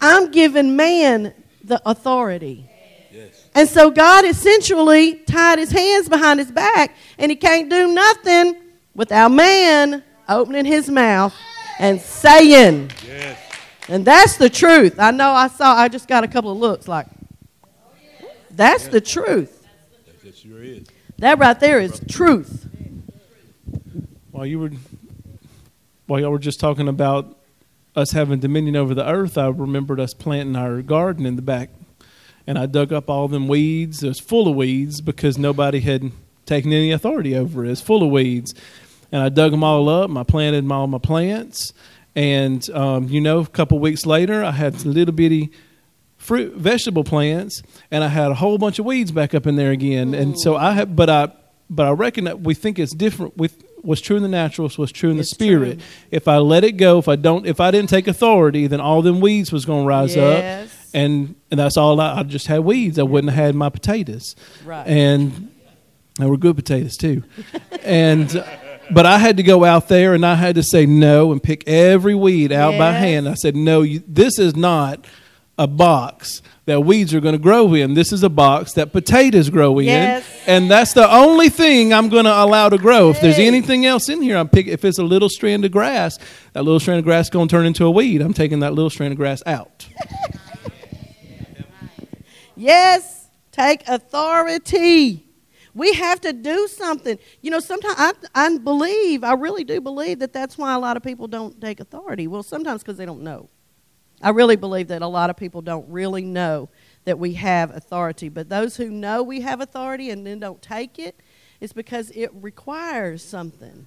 I'm 0.00 0.30
giving 0.30 0.76
man 0.76 1.34
the 1.62 1.80
authority. 1.88 2.68
Yes. 3.12 3.48
And 3.54 3.68
so 3.68 3.90
God 3.90 4.24
essentially 4.24 5.14
tied 5.14 5.58
his 5.58 5.70
hands 5.70 6.08
behind 6.08 6.40
his 6.40 6.50
back, 6.50 6.96
and 7.18 7.30
he 7.30 7.36
can't 7.36 7.70
do 7.70 7.92
nothing 7.92 8.56
without 8.94 9.30
man 9.30 10.02
opening 10.28 10.64
his 10.64 10.88
mouth 10.88 11.34
and 11.78 12.00
saying. 12.00 12.90
Yes. 13.06 13.38
And 13.88 14.04
that's 14.04 14.36
the 14.36 14.48
truth. 14.48 14.98
I 14.98 15.10
know 15.10 15.30
I 15.30 15.48
saw, 15.48 15.74
I 15.74 15.88
just 15.88 16.08
got 16.08 16.24
a 16.24 16.28
couple 16.28 16.50
of 16.50 16.58
looks 16.58 16.88
like, 16.88 17.06
that's 18.50 18.88
the 18.88 19.00
truth. 19.00 19.66
Yes, 20.06 20.24
it 20.24 20.36
sure 20.36 20.62
is. 20.62 20.86
That 21.22 21.38
right 21.38 21.60
there 21.60 21.78
is 21.78 22.00
truth. 22.10 22.66
While 24.32 24.44
you 24.44 24.58
were, 24.58 24.72
while 26.08 26.18
y'all 26.18 26.32
were 26.32 26.40
just 26.40 26.58
talking 26.58 26.88
about 26.88 27.38
us 27.94 28.10
having 28.10 28.40
dominion 28.40 28.74
over 28.74 28.92
the 28.92 29.08
earth, 29.08 29.38
I 29.38 29.46
remembered 29.46 30.00
us 30.00 30.14
planting 30.14 30.56
our 30.56 30.82
garden 30.82 31.24
in 31.24 31.36
the 31.36 31.42
back, 31.42 31.70
and 32.44 32.58
I 32.58 32.66
dug 32.66 32.92
up 32.92 33.08
all 33.08 33.28
them 33.28 33.46
weeds. 33.46 34.02
It 34.02 34.08
was 34.08 34.18
full 34.18 34.48
of 34.48 34.56
weeds 34.56 35.00
because 35.00 35.38
nobody 35.38 35.78
had 35.78 36.10
taken 36.44 36.72
any 36.72 36.90
authority 36.90 37.36
over 37.36 37.64
it. 37.64 37.70
It's 37.70 37.80
full 37.80 38.02
of 38.02 38.10
weeds, 38.10 38.52
and 39.12 39.22
I 39.22 39.28
dug 39.28 39.52
them 39.52 39.62
all 39.62 39.88
up. 39.88 40.08
And 40.08 40.18
I 40.18 40.24
planted 40.24 40.68
all 40.72 40.88
my 40.88 40.98
plants, 40.98 41.72
and 42.16 42.68
um, 42.70 43.06
you 43.08 43.20
know, 43.20 43.38
a 43.38 43.46
couple 43.46 43.78
weeks 43.78 44.06
later, 44.06 44.42
I 44.42 44.50
had 44.50 44.84
a 44.84 44.88
little 44.88 45.14
bitty 45.14 45.52
fruit 46.22 46.54
vegetable 46.54 47.02
plants 47.04 47.62
and 47.90 48.04
I 48.04 48.08
had 48.08 48.30
a 48.30 48.34
whole 48.34 48.56
bunch 48.56 48.78
of 48.78 48.84
weeds 48.84 49.10
back 49.10 49.34
up 49.34 49.46
in 49.46 49.56
there 49.56 49.72
again. 49.72 50.14
And 50.14 50.38
so 50.38 50.56
I 50.56 50.72
have 50.72 50.94
but 50.94 51.10
I 51.10 51.32
but 51.68 51.86
I 51.86 51.90
reckon 51.90 52.24
that 52.24 52.40
we 52.40 52.54
think 52.54 52.78
it's 52.78 52.94
different 52.94 53.36
with 53.36 53.62
what's 53.82 54.00
true 54.00 54.16
in 54.16 54.22
the 54.22 54.28
natural 54.28 54.68
is 54.68 54.78
what's 54.78 54.92
true 54.92 55.10
in 55.10 55.16
the 55.16 55.22
It's 55.22 55.30
spirit. 55.30 55.78
true. 55.80 55.86
If 56.12 56.28
I 56.28 56.36
let 56.36 56.62
it 56.62 56.72
go, 56.72 56.98
if 56.98 57.08
I 57.08 57.16
don't 57.16 57.44
if 57.46 57.58
I 57.60 57.70
didn't 57.72 57.88
take 57.90 58.06
authority, 58.06 58.68
then 58.68 58.80
all 58.80 59.02
them 59.02 59.20
weeds 59.20 59.50
was 59.50 59.64
gonna 59.64 59.84
rise 59.84 60.14
Yes. 60.14 60.72
up. 60.72 60.78
And 60.94 61.34
and 61.50 61.58
that's 61.58 61.76
all 61.76 62.00
I, 62.00 62.20
I 62.20 62.22
just 62.22 62.46
had 62.46 62.60
weeds. 62.60 62.98
I 62.98 63.02
wouldn't 63.02 63.32
have 63.32 63.44
had 63.46 63.54
my 63.56 63.68
potatoes. 63.68 64.36
Right. 64.64 64.86
And 64.86 65.50
they 66.20 66.26
were 66.26 66.36
good 66.36 66.54
potatoes 66.54 66.96
too. 66.96 67.24
and 67.82 68.44
but 68.92 69.06
I 69.06 69.18
had 69.18 69.38
to 69.38 69.42
go 69.42 69.64
out 69.64 69.88
there 69.88 70.14
and 70.14 70.24
I 70.24 70.34
had 70.36 70.54
to 70.56 70.62
say 70.62 70.86
no 70.86 71.32
and 71.32 71.42
pick 71.42 71.66
every 71.66 72.14
weed 72.14 72.52
out 72.52 72.76
by 72.78 72.92
hand. 72.92 73.28
I 73.28 73.34
said, 73.34 73.56
no, 73.56 73.82
you, 73.82 74.02
this 74.06 74.38
is 74.38 74.54
not 74.54 75.04
a 75.58 75.66
box 75.66 76.42
that 76.64 76.80
weeds 76.80 77.12
are 77.12 77.20
going 77.20 77.34
to 77.34 77.38
grow 77.40 77.74
in. 77.74 77.94
This 77.94 78.12
is 78.12 78.22
a 78.22 78.28
box 78.28 78.72
that 78.74 78.92
potatoes 78.92 79.50
grow 79.50 79.78
in. 79.78 79.86
Yes. 79.86 80.24
And 80.46 80.70
that's 80.70 80.92
the 80.92 81.10
only 81.12 81.48
thing 81.48 81.92
I'm 81.92 82.08
going 82.08 82.24
to 82.24 82.32
allow 82.32 82.68
to 82.68 82.78
grow. 82.78 83.10
If 83.10 83.20
there's 83.20 83.38
anything 83.38 83.84
else 83.84 84.08
in 84.08 84.22
here, 84.22 84.36
I'm 84.36 84.48
pick. 84.48 84.66
If 84.66 84.84
it's 84.84 84.98
a 84.98 85.04
little 85.04 85.28
strand 85.28 85.64
of 85.64 85.72
grass, 85.72 86.18
that 86.52 86.62
little 86.62 86.80
strand 86.80 87.00
of 87.00 87.04
grass 87.04 87.26
is 87.26 87.30
going 87.30 87.48
to 87.48 87.52
turn 87.52 87.66
into 87.66 87.84
a 87.84 87.90
weed. 87.90 88.22
I'm 88.22 88.32
taking 88.32 88.60
that 88.60 88.72
little 88.72 88.90
strand 88.90 89.12
of 89.12 89.18
grass 89.18 89.42
out. 89.46 89.88
Yes, 92.62 93.28
take 93.50 93.88
authority. 93.88 95.26
We 95.74 95.94
have 95.94 96.20
to 96.20 96.32
do 96.32 96.68
something. 96.68 97.18
You 97.40 97.50
know, 97.50 97.58
sometimes 97.58 97.96
I, 97.98 98.12
I 98.34 98.58
believe, 98.58 99.24
I 99.24 99.32
really 99.32 99.64
do 99.64 99.80
believe 99.80 100.20
that 100.20 100.32
that's 100.32 100.56
why 100.56 100.74
a 100.74 100.78
lot 100.78 100.96
of 100.96 101.02
people 101.02 101.26
don't 101.26 101.60
take 101.60 101.80
authority. 101.80 102.28
Well, 102.28 102.44
sometimes 102.44 102.82
because 102.82 102.98
they 102.98 103.06
don't 103.06 103.22
know. 103.22 103.48
I 104.22 104.30
really 104.30 104.56
believe 104.56 104.88
that 104.88 105.02
a 105.02 105.06
lot 105.06 105.30
of 105.30 105.36
people 105.36 105.62
don't 105.62 105.88
really 105.88 106.24
know 106.24 106.68
that 107.04 107.18
we 107.18 107.34
have 107.34 107.74
authority. 107.74 108.28
But 108.28 108.48
those 108.48 108.76
who 108.76 108.88
know 108.88 109.22
we 109.22 109.40
have 109.40 109.60
authority 109.60 110.10
and 110.10 110.26
then 110.26 110.38
don't 110.38 110.62
take 110.62 110.98
it, 110.98 111.18
it's 111.60 111.72
because 111.72 112.10
it 112.10 112.30
requires 112.34 113.22
something. 113.24 113.86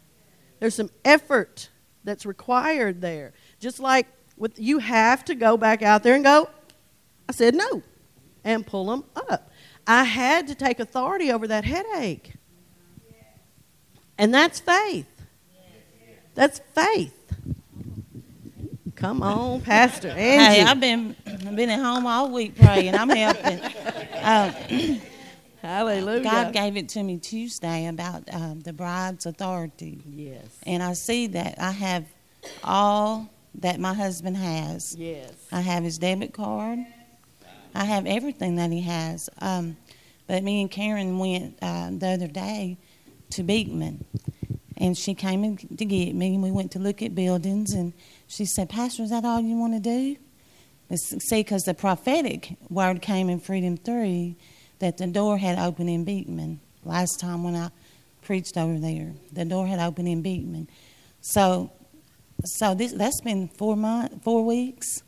There's 0.60 0.76
some 0.76 0.90
effort 1.04 1.70
that's 2.04 2.26
required 2.26 3.02
there. 3.02 3.34
Just 3.60 3.80
like 3.80 4.08
with 4.38 4.60
you 4.60 4.80
have 4.80 5.24
to 5.26 5.36
go 5.36 5.58
back 5.58 5.82
out 5.82 6.04
there 6.04 6.16
and 6.16 6.24
go, 6.24 6.50
I 7.28 7.32
said 7.32 7.56
no, 7.56 7.82
and 8.44 8.66
pull 8.66 8.86
them 8.86 9.06
up. 9.16 9.52
I 9.88 10.04
had 10.04 10.48
to 10.48 10.56
take 10.56 10.80
authority 10.80 11.32
over 11.32 11.48
that 11.48 11.64
headache. 11.64 12.34
And 14.18 14.34
that's 14.34 14.60
faith. 14.60 15.08
That's 16.34 16.60
faith. 16.74 17.25
Come 18.96 19.24
on, 19.24 19.62
Pastor 19.62 20.10
Angie. 20.16 20.56
Hey, 20.60 20.62
I've 20.64 20.80
been 20.80 21.16
been 21.56 21.70
at 21.70 21.80
home 21.80 22.06
all 22.08 22.30
week 22.32 22.56
praying. 22.58 22.96
I'm 22.96 23.10
helping. 23.10 23.60
Um, 24.26 24.56
Hallelujah. 25.62 26.24
God 26.24 26.52
gave 26.54 26.78
it 26.78 26.90
to 26.90 27.04
me 27.04 27.20
Tuesday 27.20 27.86
about 27.86 28.24
um, 28.34 28.62
the 28.62 28.74
bride's 28.74 29.28
authority, 29.28 30.00
Yes. 30.04 30.42
and 30.66 30.82
I 30.82 30.94
see 30.94 31.28
that 31.28 31.60
I 31.60 31.70
have 31.70 32.06
all 32.64 33.30
that 33.60 33.80
my 33.80 33.94
husband 33.94 34.38
has. 34.38 34.96
Yes. 34.98 35.32
I 35.52 35.62
have 35.62 35.84
his 35.84 36.00
debit 36.00 36.34
card. 36.34 36.80
I 37.76 37.86
have 37.86 38.08
everything 38.08 38.56
that 38.56 38.72
he 38.72 38.82
has. 38.82 39.30
Um, 39.42 39.78
but 40.26 40.42
me 40.44 40.62
and 40.62 40.72
Karen 40.72 41.20
went 41.20 41.60
uh, 41.62 41.92
the 41.92 42.08
other 42.08 42.28
day 42.28 42.78
to 43.32 43.44
Beekman, 43.44 44.04
and 44.78 44.98
she 44.98 45.14
came 45.14 45.44
in 45.44 45.58
to 45.58 45.86
get 45.86 46.16
me, 46.16 46.34
and 46.34 46.42
we 46.42 46.50
went 46.50 46.72
to 46.72 46.80
look 46.80 47.04
at 47.04 47.14
buildings, 47.14 47.74
and 47.74 47.94
she 48.28 48.46
said, 48.46 48.70
"Pastor, 48.70 49.04
is 49.04 49.10
that 49.10 49.26
all 49.26 49.42
you 49.42 49.58
want 49.58 49.74
to 49.74 49.80
do?" 49.80 50.18
See, 50.96 51.42
because 51.42 51.64
the 51.64 51.74
prophetic 51.74 52.58
word 52.70 53.02
came 53.02 53.30
in 53.30 53.40
Freedom 53.40 53.76
Three 53.78 54.36
that 54.80 54.98
the 54.98 55.08
door 55.08 55.38
had 55.38 55.58
opened 55.58 55.90
in 55.90 56.04
Beekman 56.04 56.60
last 56.84 57.20
time 57.20 57.44
when 57.44 57.56
I 57.56 57.72
preached 58.22 58.58
over 58.58 58.78
there. 58.78 59.14
The 59.32 59.46
door 59.46 59.68
had 59.68 59.80
opened 59.80 60.08
in 60.08 60.22
Beekman, 60.22 60.68
so 61.22 61.72
so 62.44 62.76
this 62.76 62.92
that's 62.92 63.22
been 63.22 63.48
four 63.48 63.76
months, 63.76 64.16
four 64.24 64.46
weeks. 64.46 65.02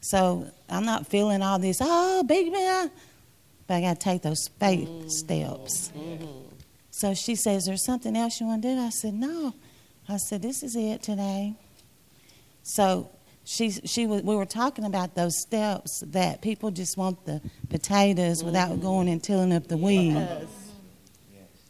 So 0.00 0.50
I'm 0.68 0.84
not 0.84 1.06
feeling 1.06 1.42
all 1.42 1.58
this. 1.58 1.78
Oh, 1.80 2.22
big 2.22 2.52
man, 2.52 2.90
but 3.66 3.74
I 3.74 3.80
got 3.80 4.00
to 4.00 4.04
take 4.04 4.22
those 4.22 4.48
faith 4.60 4.88
mm-hmm. 4.88 5.08
steps. 5.08 5.92
Mm-hmm. 5.96 6.54
So 6.90 7.14
she 7.14 7.34
says, 7.34 7.64
"There's 7.64 7.84
something 7.84 8.16
else 8.16 8.40
you 8.40 8.46
want 8.46 8.62
to 8.62 8.74
do?" 8.74 8.80
I 8.80 8.90
said, 8.90 9.14
"No." 9.14 9.54
I 10.08 10.16
said, 10.16 10.42
"This 10.42 10.62
is 10.62 10.76
it 10.76 11.02
today." 11.02 11.54
So 12.68 13.08
she 13.44 13.70
she 13.70 14.08
was, 14.08 14.22
we 14.22 14.34
were 14.34 14.44
talking 14.44 14.84
about 14.84 15.14
those 15.14 15.40
steps 15.40 16.00
that 16.08 16.42
people 16.42 16.72
just 16.72 16.96
want 16.96 17.24
the 17.24 17.40
potatoes 17.70 18.42
without 18.42 18.70
mm-hmm. 18.70 18.82
going 18.82 19.08
and 19.08 19.22
tilling 19.22 19.52
up 19.52 19.68
the 19.68 19.76
weeds. 19.76 20.16
Yes. 20.16 20.46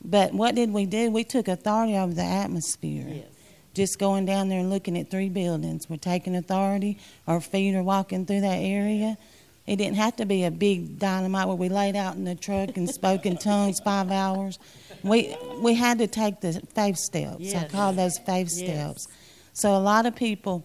But 0.02 0.32
what 0.32 0.54
did 0.54 0.72
we 0.72 0.86
do? 0.86 1.10
We 1.10 1.22
took 1.22 1.48
authority 1.48 1.96
over 1.96 2.14
the 2.14 2.22
atmosphere 2.22 3.06
Yes. 3.08 3.26
just 3.74 3.98
going 3.98 4.24
down 4.24 4.48
there 4.48 4.60
and 4.60 4.70
looking 4.70 4.96
at 4.96 5.10
three 5.10 5.28
buildings. 5.28 5.90
We're 5.90 5.98
taking 5.98 6.34
authority. 6.34 6.98
Our 7.26 7.42
feet 7.42 7.74
are 7.74 7.82
walking 7.82 8.24
through 8.24 8.40
that 8.40 8.60
area. 8.60 9.18
It 9.66 9.76
didn't 9.76 9.96
have 9.96 10.16
to 10.16 10.24
be 10.24 10.44
a 10.44 10.50
big 10.50 10.98
dynamite 10.98 11.46
where 11.46 11.56
we 11.56 11.68
laid 11.68 11.94
out 11.94 12.14
in 12.14 12.24
the 12.24 12.36
truck 12.36 12.78
and 12.78 12.88
spoke 12.88 13.26
in 13.26 13.36
tongues 13.36 13.80
five 13.80 14.10
hours. 14.10 14.58
We 15.02 15.36
we 15.60 15.74
had 15.74 15.98
to 15.98 16.06
take 16.06 16.40
the 16.40 16.54
faith 16.74 16.96
steps. 16.96 17.54
I 17.54 17.68
call 17.68 17.92
those 17.92 18.16
faith 18.16 18.48
Yes. 18.48 18.56
steps. 18.56 19.08
So 19.52 19.76
a 19.76 19.80
lot 19.92 20.06
of 20.06 20.14
people, 20.14 20.64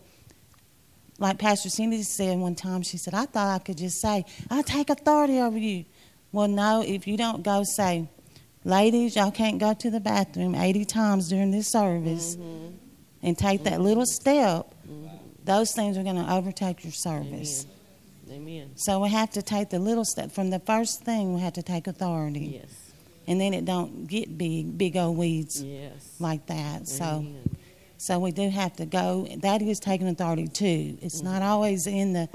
like 1.21 1.37
Pastor 1.37 1.69
Cindy 1.69 2.03
said 2.03 2.37
one 2.39 2.55
time, 2.55 2.81
she 2.81 2.97
said, 2.97 3.13
"I 3.13 3.25
thought 3.25 3.47
I 3.47 3.59
could 3.59 3.77
just 3.77 4.01
say 4.01 4.25
I 4.49 4.61
take 4.63 4.89
authority 4.89 5.39
over 5.39 5.57
you." 5.57 5.85
Well, 6.31 6.47
no. 6.47 6.81
If 6.81 7.07
you 7.07 7.15
don't 7.17 7.43
go 7.43 7.63
say, 7.63 8.07
"Ladies, 8.65 9.15
y'all 9.15 9.31
can't 9.31 9.59
go 9.59 9.73
to 9.73 9.89
the 9.89 9.99
bathroom 9.99 10.55
80 10.55 10.85
times 10.85 11.29
during 11.29 11.51
this 11.51 11.67
service," 11.71 12.35
Mm-hmm. 12.35 12.67
and 13.23 13.37
take 13.37 13.63
that 13.63 13.79
little 13.81 14.05
step, 14.05 14.73
those 15.45 15.71
things 15.73 15.97
are 15.97 16.03
going 16.03 16.15
to 16.23 16.33
overtake 16.33 16.83
your 16.83 16.93
service. 16.93 17.65
Amen. 18.31 18.71
So 18.75 19.01
we 19.01 19.09
have 19.09 19.29
to 19.31 19.41
take 19.41 19.69
the 19.69 19.79
little 19.79 20.05
step 20.05 20.31
from 20.31 20.49
the 20.51 20.59
first 20.59 21.03
thing. 21.03 21.33
We 21.35 21.41
have 21.41 21.53
to 21.53 21.63
take 21.63 21.85
authority, 21.87 22.59
Yes. 22.61 22.69
and 23.27 23.41
then 23.41 23.53
it 23.53 23.65
don't 23.65 24.07
get 24.07 24.37
big, 24.37 24.77
big 24.77 24.95
old 24.95 25.17
weeds 25.17 25.61
Yes. 25.61 25.91
like 26.19 26.45
that. 26.47 26.57
Amen. 26.57 26.85
so 26.85 27.25
we 28.09 28.31
do 28.31 28.49
have 28.49 28.75
to 28.77 28.85
go. 28.85 29.27
That 29.37 29.61
is 29.61 29.79
taking 29.79 30.07
authority 30.07 30.47
too. 30.47 30.97
It's 31.01 31.21
mm-hmm. 31.21 31.31
not 31.31 31.41
always 31.41 31.87
in 31.87 32.13
the 32.13 32.29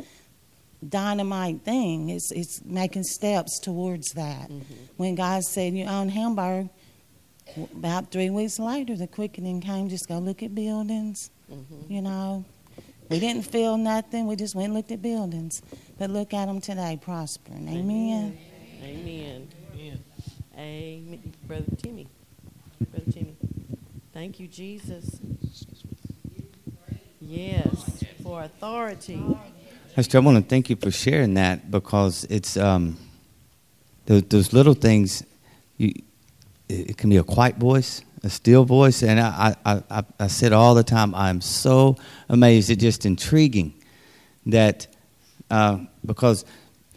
dynamite 0.87 1.63
thing. 1.63 2.11
It's 2.11 2.31
it's 2.33 2.65
making 2.65 3.05
steps 3.05 3.59
towards 3.59 4.13
that. 4.13 4.49
Mm-hmm. 4.49 4.75
When 4.97 5.15
God 5.15 5.43
said 5.43 5.75
you 5.75 5.85
own 5.85 6.09
Hamburg, 6.09 6.69
about 7.73 8.11
three 8.11 8.31
weeks 8.31 8.59
later, 8.59 8.97
the 8.97 9.07
quickening 9.07 9.61
came. 9.61 9.89
Just 9.89 10.09
go 10.09 10.19
look 10.19 10.43
at 10.43 10.55
buildings. 10.55 11.31
Mm-hmm. 11.51 11.93
You 11.93 12.03
know, 12.03 12.45
we 13.09 13.21
didn't 13.21 13.43
feel 13.43 13.77
nothing. 13.77 14.27
We 14.27 14.37
just 14.37 14.55
went 14.55 14.67
and 14.67 14.75
looked 14.75 14.91
at 14.91 15.03
buildings. 15.03 15.63
But 15.99 16.11
look 16.11 16.35
at 16.35 16.47
them 16.47 16.61
today, 16.61 16.99
prospering. 17.01 17.69
Amen. 17.69 18.39
Amen. 18.83 19.49
Amen. 20.59 21.33
Brother 21.47 21.77
Timmy. 21.77 22.09
Brother 22.91 23.13
Timmy. 23.13 23.36
Thank 24.17 24.41
you, 24.41 24.49
Jesus. 24.49 25.21
Yes, 27.21 28.03
for 28.23 28.45
authority. 28.45 29.23
Pastor, 29.95 30.17
I 30.17 30.21
want 30.23 30.39
to 30.39 30.43
thank 30.43 30.71
you 30.71 30.77
for 30.77 30.91
sharing 30.91 31.35
that 31.35 31.71
because 31.71 32.25
it's 32.31 32.57
um, 32.57 32.97
those, 34.07 34.23
those 34.23 34.53
little 34.55 34.73
things. 34.73 35.23
You, 35.77 35.93
it 36.67 36.93
it 36.93 36.97
can 36.97 37.11
be 37.11 37.19
a 37.19 37.23
quiet 37.23 37.57
voice, 37.57 38.01
a 38.25 38.31
still 38.31 38.65
voice, 38.65 39.03
and 39.03 39.21
I, 39.21 39.55
I, 39.67 39.83
I, 39.91 40.05
I 40.19 40.27
said 40.29 40.55
all 40.55 40.75
the 40.75 40.83
time, 40.83 41.15
I'm 41.15 41.43
so 41.43 41.97
amazed. 42.31 42.71
It's 42.71 42.81
just 42.81 43.05
intriguing 43.05 43.75
that 44.47 44.87
uh, 45.51 45.81
because 46.07 46.47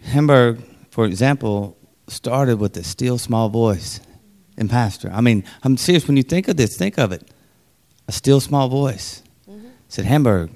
Hamburg, 0.04 0.64
for 0.90 1.04
example, 1.04 1.78
started 2.08 2.62
with 2.62 2.78
a 2.78 2.84
still 2.86 3.18
small 3.18 3.50
voice 3.50 4.00
in 4.60 4.68
pastor. 4.68 5.10
I 5.13 5.22
mean, 5.22 5.44
I'm 5.63 5.78
serious. 5.78 6.08
When 6.08 6.18
you 6.18 6.24
think 6.24 6.48
of 6.48 6.58
this, 6.58 6.78
think 6.78 6.98
of 6.98 7.12
it. 7.12 7.28
A 8.08 8.12
still 8.12 8.39
small 8.39 8.70
voice 8.70 9.24
said 9.88 10.06
Hamburg, 10.06 10.51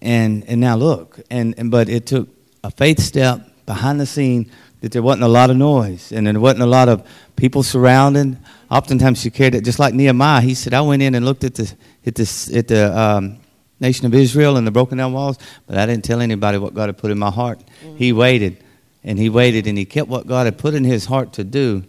and 0.00 0.44
and 0.46 0.60
now 0.60 0.76
look, 0.76 1.20
and, 1.30 1.54
and 1.58 1.70
but 1.70 1.88
it 1.88 2.06
took 2.06 2.28
a 2.64 2.70
faith 2.70 3.00
step 3.00 3.40
behind 3.66 4.00
the 4.00 4.06
scene 4.06 4.50
that 4.80 4.92
there 4.92 5.02
wasn't 5.02 5.24
a 5.24 5.28
lot 5.28 5.50
of 5.50 5.56
noise 5.56 6.12
and 6.12 6.26
there 6.26 6.38
wasn't 6.38 6.62
a 6.62 6.66
lot 6.66 6.88
of 6.88 7.06
people 7.34 7.62
surrounding. 7.62 8.38
Oftentimes 8.70 9.20
she 9.20 9.30
carried 9.30 9.54
it 9.54 9.64
just 9.64 9.78
like 9.78 9.94
Nehemiah. 9.94 10.40
He 10.40 10.54
said, 10.54 10.74
I 10.74 10.80
went 10.80 11.02
in 11.02 11.14
and 11.14 11.24
looked 11.24 11.44
at 11.44 11.54
the 11.54 11.72
at 12.04 12.14
the 12.14 12.52
at 12.54 12.68
the 12.68 12.98
um, 12.98 13.38
nation 13.80 14.06
of 14.06 14.14
Israel 14.14 14.56
and 14.56 14.66
the 14.66 14.70
broken 14.70 14.98
down 14.98 15.12
walls, 15.12 15.38
but 15.66 15.76
I 15.76 15.86
didn't 15.86 16.04
tell 16.04 16.20
anybody 16.20 16.58
what 16.58 16.74
God 16.74 16.88
had 16.88 16.98
put 16.98 17.10
in 17.10 17.18
my 17.18 17.30
heart. 17.30 17.60
He 17.96 18.12
waited 18.12 18.62
and 19.02 19.18
he 19.18 19.28
waited 19.28 19.66
and 19.66 19.78
he 19.78 19.84
kept 19.84 20.08
what 20.08 20.26
God 20.26 20.46
had 20.46 20.58
put 20.58 20.74
in 20.74 20.84
his 20.84 21.06
heart 21.06 21.32
to 21.34 21.44
do. 21.44 21.84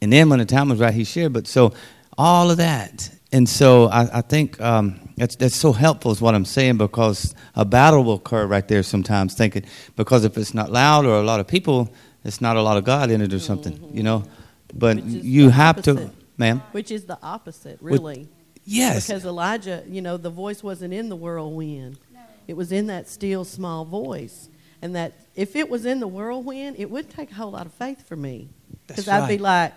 And 0.00 0.12
then 0.12 0.28
when 0.28 0.38
the 0.38 0.44
time 0.44 0.68
was 0.68 0.78
right, 0.78 0.92
he 0.92 1.04
shared. 1.04 1.32
But 1.32 1.46
so 1.46 1.72
all 2.16 2.50
of 2.50 2.58
that. 2.58 3.10
And 3.32 3.48
so 3.48 3.86
I, 3.86 4.18
I 4.18 4.20
think 4.22 4.60
um, 4.60 5.00
that's, 5.16 5.36
that's 5.36 5.56
so 5.56 5.72
helpful, 5.72 6.12
is 6.12 6.20
what 6.20 6.34
I'm 6.34 6.44
saying, 6.44 6.76
because 6.76 7.34
a 7.54 7.64
battle 7.64 8.04
will 8.04 8.14
occur 8.14 8.46
right 8.46 8.66
there 8.66 8.82
sometimes, 8.82 9.34
thinking, 9.34 9.64
because 9.96 10.24
if 10.24 10.38
it's 10.38 10.54
not 10.54 10.70
loud 10.70 11.04
or 11.04 11.18
a 11.18 11.22
lot 11.22 11.40
of 11.40 11.46
people, 11.46 11.92
it's 12.24 12.40
not 12.40 12.56
a 12.56 12.62
lot 12.62 12.76
of 12.76 12.84
God 12.84 13.10
in 13.10 13.20
it 13.20 13.32
or 13.32 13.38
something, 13.38 13.90
you 13.92 14.02
know? 14.02 14.24
But 14.72 15.04
you 15.04 15.46
the 15.46 15.52
have 15.52 15.82
to, 15.82 16.10
ma'am? 16.38 16.62
Which 16.72 16.90
is 16.90 17.04
the 17.04 17.18
opposite, 17.22 17.78
really. 17.80 18.28
Yes. 18.64 19.06
Because 19.06 19.24
Elijah, 19.24 19.84
you 19.88 20.02
know, 20.02 20.16
the 20.16 20.30
voice 20.30 20.62
wasn't 20.62 20.92
in 20.94 21.08
the 21.08 21.16
whirlwind. 21.16 21.98
It 22.46 22.56
was 22.56 22.72
in 22.72 22.86
that 22.86 23.08
still 23.08 23.44
small 23.44 23.84
voice. 23.84 24.48
And 24.82 24.94
that 24.94 25.14
if 25.34 25.56
it 25.56 25.68
was 25.68 25.84
in 25.84 26.00
the 26.00 26.06
whirlwind, 26.06 26.76
it 26.78 26.90
wouldn't 26.90 27.14
take 27.14 27.30
a 27.30 27.34
whole 27.34 27.50
lot 27.50 27.66
of 27.66 27.72
faith 27.74 28.06
for 28.06 28.16
me. 28.16 28.48
Because 28.86 29.06
That's 29.06 29.24
I'd 29.24 29.28
be 29.28 29.38
like, 29.38 29.72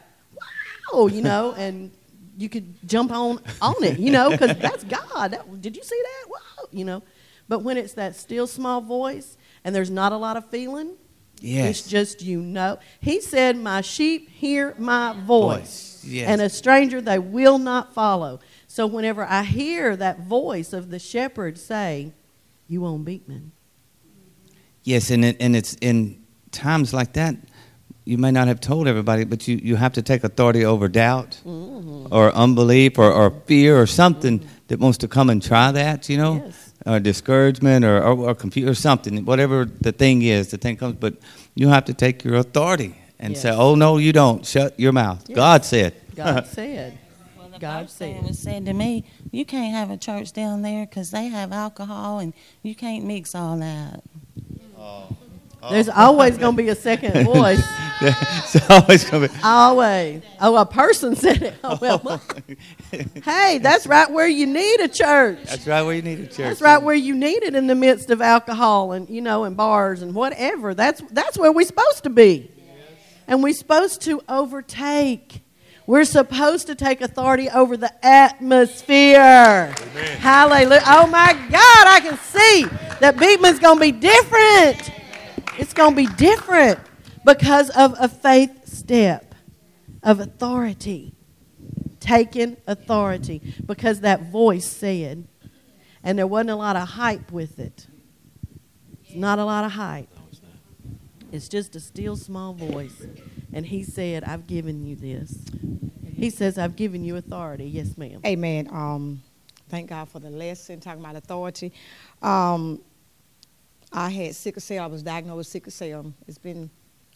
wow, 0.93 1.07
you 1.07 1.21
know, 1.21 1.53
and 1.53 1.91
you 2.37 2.49
could 2.49 2.73
jump 2.87 3.11
on 3.11 3.39
on 3.61 3.83
it, 3.83 3.99
you 3.99 4.11
know, 4.11 4.29
because 4.29 4.57
that's 4.57 4.83
God. 4.83 5.31
That, 5.31 5.61
did 5.61 5.75
you 5.75 5.83
see 5.83 6.01
that? 6.01 6.29
Wow, 6.29 6.67
you 6.71 6.85
know. 6.85 7.03
But 7.47 7.63
when 7.63 7.77
it's 7.77 7.93
that 7.93 8.15
still 8.15 8.47
small 8.47 8.79
voice 8.81 9.37
and 9.63 9.75
there's 9.75 9.89
not 9.89 10.11
a 10.11 10.17
lot 10.17 10.37
of 10.37 10.49
feeling, 10.49 10.93
Yes. 11.41 11.79
it's 11.81 11.89
just 11.89 12.21
you 12.21 12.41
know. 12.41 12.79
He 12.99 13.21
said, 13.21 13.57
My 13.57 13.81
sheep 13.81 14.29
hear 14.29 14.75
my 14.77 15.13
voice, 15.13 15.23
Voice, 16.01 16.05
yes. 16.05 16.27
and 16.29 16.41
a 16.41 16.49
stranger 16.49 17.01
they 17.01 17.17
will 17.19 17.57
not 17.57 17.93
follow. 17.93 18.39
So 18.67 18.85
whenever 18.85 19.23
I 19.25 19.43
hear 19.43 19.95
that 19.95 20.19
voice 20.21 20.73
of 20.73 20.91
the 20.91 20.99
shepherd 20.99 21.57
say, 21.57 22.11
You 22.67 22.85
on 22.85 23.03
Beekman? 23.03 23.51
Yes, 24.83 25.09
and 25.09 25.23
it, 25.25 25.37
and 25.39 25.55
it's 25.55 25.75
in 25.81 26.23
times 26.51 26.93
like 26.93 27.13
that, 27.13 27.35
you 28.09 28.17
may 28.17 28.31
not 28.31 28.47
have 28.47 28.59
told 28.59 28.87
everybody, 28.87 29.23
but 29.23 29.47
you, 29.47 29.57
you 29.57 29.75
have 29.75 29.93
to 29.93 30.01
take 30.01 30.23
authority 30.23 30.65
over 30.65 30.87
doubt 30.87 31.39
Mm-hmm. 31.45 32.07
or 32.11 32.31
unbelief 32.33 32.97
or, 32.97 33.11
or 33.11 33.29
fear 33.45 33.79
or 33.79 33.85
something 33.85 34.41
that 34.67 34.79
wants 34.79 34.97
to 34.99 35.07
come 35.07 35.29
and 35.29 35.41
try 35.43 35.71
that, 35.71 36.09
you 36.09 36.17
know, 36.17 36.33
Yes. 36.43 36.73
or 36.87 36.99
discouragement 36.99 37.85
or, 37.85 37.97
or, 38.01 38.29
or 38.29 38.35
confu- 38.35 38.67
or 38.67 38.73
something, 38.73 39.25
whatever 39.25 39.65
the 39.65 39.91
thing 39.91 40.23
is, 40.23 40.49
the 40.49 40.57
thing 40.57 40.75
comes. 40.77 40.95
But 40.95 41.13
you 41.55 41.67
have 41.69 41.85
to 41.85 41.93
take 41.93 42.23
your 42.23 42.35
authority 42.35 42.95
and 43.19 43.37
say, 43.37 43.51
"Oh 43.51 43.75
no, 43.75 43.97
you 43.97 44.11
don't. 44.13 44.45
Shut 44.45 44.79
your 44.79 44.93
mouth." 44.93 45.21
Yes. 45.27 45.35
God 45.35 45.65
said. 45.65 45.93
God 46.15 46.47
said. 46.57 46.97
Well, 47.37 47.49
the 47.49 47.59
God 47.59 47.89
said. 47.89 48.23
was 48.23 48.39
said 48.39 48.65
to 48.65 48.73
me, 48.73 49.03
you 49.31 49.45
can't 49.45 49.73
have 49.79 49.91
a 49.91 49.97
church 49.97 50.31
down 50.33 50.61
there 50.63 50.85
because 50.87 51.11
they 51.11 51.27
have 51.27 51.51
alcohol 51.51 52.19
and 52.19 52.33
you 52.63 52.73
can't 52.75 53.03
mix 53.05 53.35
all 53.35 53.57
that. 53.59 54.01
There's 55.69 55.89
always 55.89 56.37
going 56.37 56.55
to 56.55 56.61
be 56.63 56.69
a 56.69 56.75
second 56.75 57.25
voice. 57.35 57.61
it's 58.01 58.69
always 58.69 59.03
going 59.03 59.27
to 59.27 59.33
be. 59.33 59.39
Always. 59.43 60.21
Oh, 60.39 60.55
a 60.55 60.65
person 60.65 61.17
said 61.17 61.41
it. 61.41 61.53
Oh, 61.65 61.77
well, 61.81 62.21
hey, 63.25 63.59
that's 63.61 63.85
right 63.85 64.09
where 64.09 64.27
you 64.27 64.47
need 64.47 64.79
a 64.79 64.87
church. 64.87 65.39
That's 65.43 65.67
right 65.67 65.81
where 65.81 65.95
you 65.95 66.01
need 66.01 66.19
a 66.19 66.27
church. 66.27 66.37
That's 66.37 66.61
right 66.61 66.81
where 66.81 66.95
you 66.95 67.13
need 67.13 67.43
it 67.43 67.55
in 67.55 67.67
the 67.67 67.75
midst 67.75 68.09
of 68.09 68.21
alcohol 68.21 68.93
and 68.93 69.09
you 69.09 69.19
know 69.19 69.43
and 69.43 69.57
bars 69.57 70.01
and 70.01 70.15
whatever. 70.15 70.73
That's 70.73 71.01
that's 71.11 71.37
where 71.37 71.51
we're 71.51 71.67
supposed 71.67 72.03
to 72.03 72.09
be. 72.09 72.49
And 73.27 73.43
we're 73.43 73.53
supposed 73.53 74.01
to 74.03 74.21
overtake. 74.29 75.41
We're 75.85 76.05
supposed 76.05 76.67
to 76.67 76.75
take 76.75 77.01
authority 77.01 77.49
over 77.49 77.75
the 77.75 77.93
atmosphere. 78.05 79.73
Hallelujah. 80.19 80.83
Oh 80.85 81.07
my 81.07 81.33
God, 81.33 81.87
I 81.87 81.99
can 82.01 82.17
see 82.17 82.63
that 83.01 83.17
Beekman's 83.17 83.59
going 83.59 83.77
to 83.77 83.81
be 83.81 83.91
different. 83.91 84.89
It's 85.57 85.73
going 85.73 85.91
to 85.91 85.95
be 85.97 86.07
different 86.15 86.79
because 87.25 87.69
of 87.71 87.95
a 87.99 88.07
faith 88.07 88.67
step 88.67 89.35
of 90.03 90.19
authority. 90.19 91.13
Taking 91.99 92.57
authority 92.65 93.41
because 93.65 93.99
that 94.01 94.31
voice 94.31 94.65
said, 94.65 95.27
and 96.01 96.17
there 96.17 96.25
wasn't 96.25 96.51
a 96.51 96.55
lot 96.55 96.75
of 96.75 96.87
hype 96.87 97.31
with 97.31 97.59
it. 97.59 97.87
It's 99.03 99.15
not 99.15 99.37
a 99.37 99.45
lot 99.45 99.65
of 99.65 99.71
hype. 99.73 100.09
It's 101.31 101.47
just 101.49 101.75
a 101.75 101.79
still 101.79 102.15
small 102.15 102.53
voice. 102.53 103.05
And 103.53 103.65
he 103.65 103.83
said, 103.83 104.23
I've 104.23 104.47
given 104.47 104.85
you 104.85 104.95
this. 104.95 105.37
He 106.15 106.29
says, 106.29 106.57
I've 106.57 106.75
given 106.75 107.03
you 107.03 107.17
authority. 107.17 107.65
Yes, 107.65 107.97
ma'am. 107.97 108.21
Amen. 108.25 108.67
Um, 108.71 109.21
thank 109.69 109.89
God 109.89 110.09
for 110.09 110.19
the 110.19 110.29
lesson 110.29 110.79
talking 110.79 111.01
about 111.01 111.15
authority. 111.15 111.71
Um, 112.21 112.81
I 113.91 114.09
had 114.09 114.35
sickle 114.35 114.61
cell. 114.61 114.83
I 114.83 114.87
was 114.87 115.03
diagnosed 115.03 115.37
with 115.37 115.47
sickle 115.47 115.71
cell. 115.71 116.13
It's 116.27 116.37
been, 116.37 116.69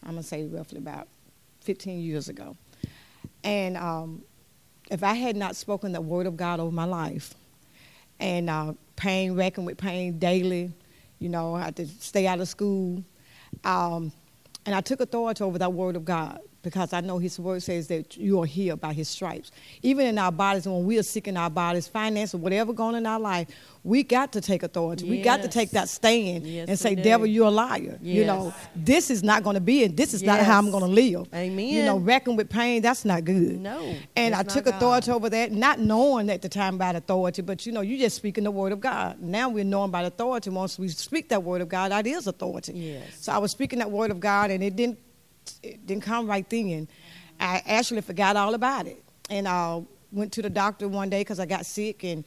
I'm 0.03 0.11
gonna 0.11 0.23
say 0.23 0.45
roughly 0.45 0.79
about 0.79 1.07
15 1.61 1.99
years 1.99 2.29
ago. 2.29 2.55
And 3.43 3.77
um, 3.77 4.23
if 4.91 5.03
I 5.03 5.13
had 5.13 5.35
not 5.35 5.55
spoken 5.55 5.91
the 5.91 6.01
word 6.01 6.25
of 6.25 6.37
God 6.37 6.59
over 6.59 6.71
my 6.71 6.85
life, 6.85 7.33
and 8.19 8.49
uh, 8.49 8.73
pain, 8.95 9.33
reckoning 9.35 9.65
with 9.65 9.77
pain 9.77 10.19
daily, 10.19 10.71
you 11.19 11.29
know, 11.29 11.55
I 11.55 11.63
had 11.63 11.75
to 11.77 11.87
stay 11.87 12.27
out 12.27 12.39
of 12.39 12.47
school. 12.47 13.03
Um, 13.63 14.11
and 14.65 14.73
I 14.73 14.81
took 14.81 15.01
authority 15.01 15.43
over 15.43 15.57
that 15.57 15.73
word 15.73 15.95
of 15.95 16.05
God 16.05 16.39
because 16.63 16.93
I 16.93 17.01
know 17.01 17.19
His 17.19 17.39
word 17.39 17.61
says 17.61 17.87
that 17.89 18.17
you 18.17 18.41
are 18.41 18.45
healed 18.45 18.81
by 18.81 18.93
His 18.93 19.07
stripes. 19.09 19.51
Even 19.83 20.07
in 20.07 20.17
our 20.17 20.31
bodies, 20.31 20.65
when 20.67 20.83
we 20.85 20.97
are 20.97 21.03
sick 21.03 21.27
in 21.27 21.37
our 21.37 21.49
bodies, 21.49 21.87
finance 21.87 22.33
or 22.33 22.39
whatever 22.39 22.73
going 22.73 22.95
in 22.95 23.05
our 23.05 23.19
life, 23.19 23.47
we 23.83 24.01
got 24.01 24.31
to 24.31 24.39
take 24.41 24.63
authority. 24.63 25.09
We 25.09 25.21
got 25.21 25.41
to 25.41 25.49
take 25.49 25.71
that 25.71 25.89
stand 25.89 26.47
Yes, 26.47 26.69
and 26.69 26.79
say, 26.79 26.95
do. 26.95 27.03
"Devil, 27.03 27.27
you're 27.27 27.47
a 27.47 27.51
liar." 27.51 27.99
You 28.01 28.25
know, 28.25 28.53
this 28.75 29.11
is 29.11 29.21
not 29.23 29.43
going 29.43 29.55
to 29.55 29.61
be 29.61 29.83
it. 29.83 29.97
This 29.97 30.13
is 30.13 30.23
not 30.23 30.39
how 30.39 30.57
I'm 30.57 30.71
going 30.71 30.83
to 30.83 30.89
live. 30.89 31.27
Amen. 31.33 31.67
You 31.67 31.83
know, 31.83 31.97
reckon 31.97 32.37
with 32.37 32.49
pain, 32.49 32.81
that's 32.81 33.03
not 33.03 33.25
good. 33.25 33.59
No, 33.59 33.95
And 34.15 34.33
I 34.33 34.43
took 34.43 34.65
God. 34.65 34.75
authority 34.75 35.11
over 35.11 35.29
that, 35.29 35.51
not 35.51 35.79
knowing 35.79 36.29
at 36.29 36.41
the 36.41 36.47
time 36.49 36.75
about 36.75 36.95
authority, 36.95 37.41
but 37.41 37.65
you 37.65 37.73
know, 37.73 37.81
you 37.81 37.97
just 37.97 38.15
speaking 38.15 38.45
the 38.45 38.51
word 38.51 38.71
of 38.71 38.79
God. 38.79 39.21
Now 39.21 39.49
we're 39.49 39.65
knowing 39.65 39.89
about 39.89 40.05
authority. 40.05 40.49
Once 40.49 40.79
we 40.79 40.87
speak 40.87 41.27
that 41.29 41.43
word 41.43 41.61
of 41.61 41.67
God, 41.67 41.91
that 41.91 42.07
is 42.07 42.25
authority. 42.25 42.71
Yes. 42.73 43.03
So 43.19 43.33
I 43.33 43.37
was 43.37 43.51
speaking 43.51 43.79
that 43.79 43.91
word 43.91 44.11
of 44.11 44.21
God, 44.21 44.49
and 44.49 44.63
it 44.63 44.77
didn't 44.77 44.97
it 45.61 45.85
didn't 45.85 46.03
come 46.03 46.27
right 46.27 46.49
then. 46.49 46.87
I 47.39 47.61
actually 47.65 48.01
forgot 48.01 48.35
all 48.35 48.53
about 48.53 48.87
it, 48.87 49.03
and 49.29 49.47
I 49.47 49.81
went 50.11 50.31
to 50.33 50.41
the 50.41 50.49
doctor 50.49 50.87
one 50.87 51.09
day 51.09 51.21
because 51.21 51.39
I 51.39 51.45
got 51.45 51.65
sick, 51.65 52.03
and 52.03 52.23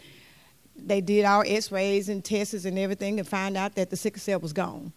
they 0.76 1.00
did 1.00 1.24
all 1.24 1.42
X-rays 1.46 2.08
and 2.08 2.24
tests 2.24 2.64
and 2.64 2.78
everything, 2.78 3.18
and 3.18 3.26
found 3.28 3.56
out 3.56 3.74
that 3.76 3.90
the 3.90 3.96
sickle 3.96 4.20
cell 4.20 4.40
was 4.40 4.52
gone. 4.52 4.92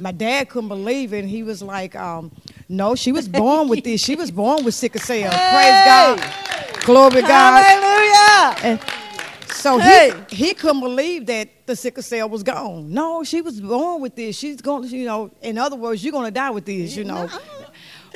My 0.00 0.10
dad 0.12 0.48
couldn't 0.48 0.68
believe 0.68 1.12
it, 1.12 1.20
and 1.20 1.28
he 1.28 1.42
was 1.44 1.62
like, 1.62 1.94
um, 1.94 2.32
"No, 2.68 2.94
she 2.96 3.12
was 3.12 3.28
born 3.28 3.68
with 3.68 3.84
this. 3.84 4.00
She 4.00 4.16
was 4.16 4.30
born 4.30 4.64
with 4.64 4.74
sickle 4.74 5.00
cell. 5.00 5.30
Praise 5.30 5.84
God, 5.84 6.84
glory 6.84 7.12
to 7.12 7.22
God." 7.22 7.62
Hallelujah. 7.64 8.56
And 8.64 8.80
so 9.52 9.78
Hey. 9.78 10.12
he, 10.28 10.46
he 10.48 10.54
couldn't 10.54 10.80
believe 10.80 11.26
that 11.26 11.48
the 11.66 11.76
sickle 11.76 12.02
cell 12.02 12.28
was 12.28 12.42
gone. 12.42 12.92
No, 12.92 13.22
she 13.22 13.40
was 13.40 13.60
born 13.60 14.00
with 14.02 14.16
this. 14.16 14.36
She's 14.36 14.60
going 14.60 14.82
to, 14.88 14.96
you 14.96 15.06
know, 15.06 15.30
in 15.40 15.58
other 15.58 15.76
words, 15.76 16.02
you're 16.04 16.12
going 16.12 16.26
to 16.26 16.30
die 16.32 16.50
with 16.50 16.66
this, 16.66 16.96
you 16.96 17.04
know. 17.04 17.28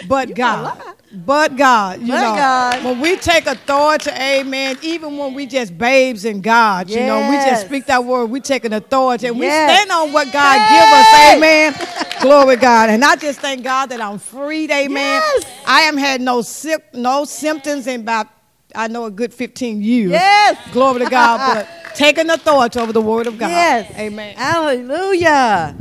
But 0.07 0.35
God, 0.35 0.81
but 1.13 1.57
God, 1.57 2.01
you 2.01 2.09
But 2.09 2.21
know, 2.21 2.35
God. 2.37 2.85
when 2.85 3.01
we 3.01 3.17
take 3.17 3.47
authority, 3.47 4.11
amen, 4.11 4.79
even 4.83 5.17
when 5.17 5.35
we 5.35 5.47
just 5.47 5.77
babes 5.77 6.25
in 6.25 6.41
God, 6.41 6.89
you 6.91 7.01
know, 7.05 7.29
we 7.29 7.37
just 7.37 7.67
speak 7.67 7.87
that 7.87 8.05
word, 8.05 8.27
we 8.27 8.41
take 8.41 8.65
an 8.65 8.73
authority 8.75 9.27
and 9.27 9.39
we 9.39 9.47
stand 9.47 9.91
on 9.91 10.13
what 10.13 10.33
God 10.33 10.59
Hey. 10.61 10.79
give 10.79 10.89
us, 10.93 11.37
amen. 11.37 12.19
Glory 12.23 12.57
God. 12.57 12.91
And 12.91 13.05
I 13.05 13.17
just 13.17 13.41
thank 13.41 13.65
God 13.65 13.87
that 13.87 14.01
I'm 14.01 14.19
freed, 14.19 14.71
amen. 14.71 15.23
Yes. 15.23 15.45
I 15.67 15.83
am 15.83 15.97
had 15.97 16.21
no 16.21 16.43
sick, 16.43 16.83
no 16.95 17.25
symptoms 17.25 17.87
in 17.87 18.01
about 18.03 18.29
I 18.75 18.87
know 18.87 19.07
a 19.07 19.11
good 19.11 19.33
15 19.33 19.81
years. 19.83 20.11
Yes. 20.13 20.59
Glory 20.73 21.01
to 21.01 21.11
God. 21.11 21.39
But 21.89 21.95
taking 21.95 22.29
authority 22.29 22.79
over 22.79 22.93
the 22.93 23.01
word 23.01 23.27
of 23.27 23.39
God. 23.39 23.49
Yes. 23.49 23.91
Amen. 23.99 24.37
Hallelujah. 24.37 25.75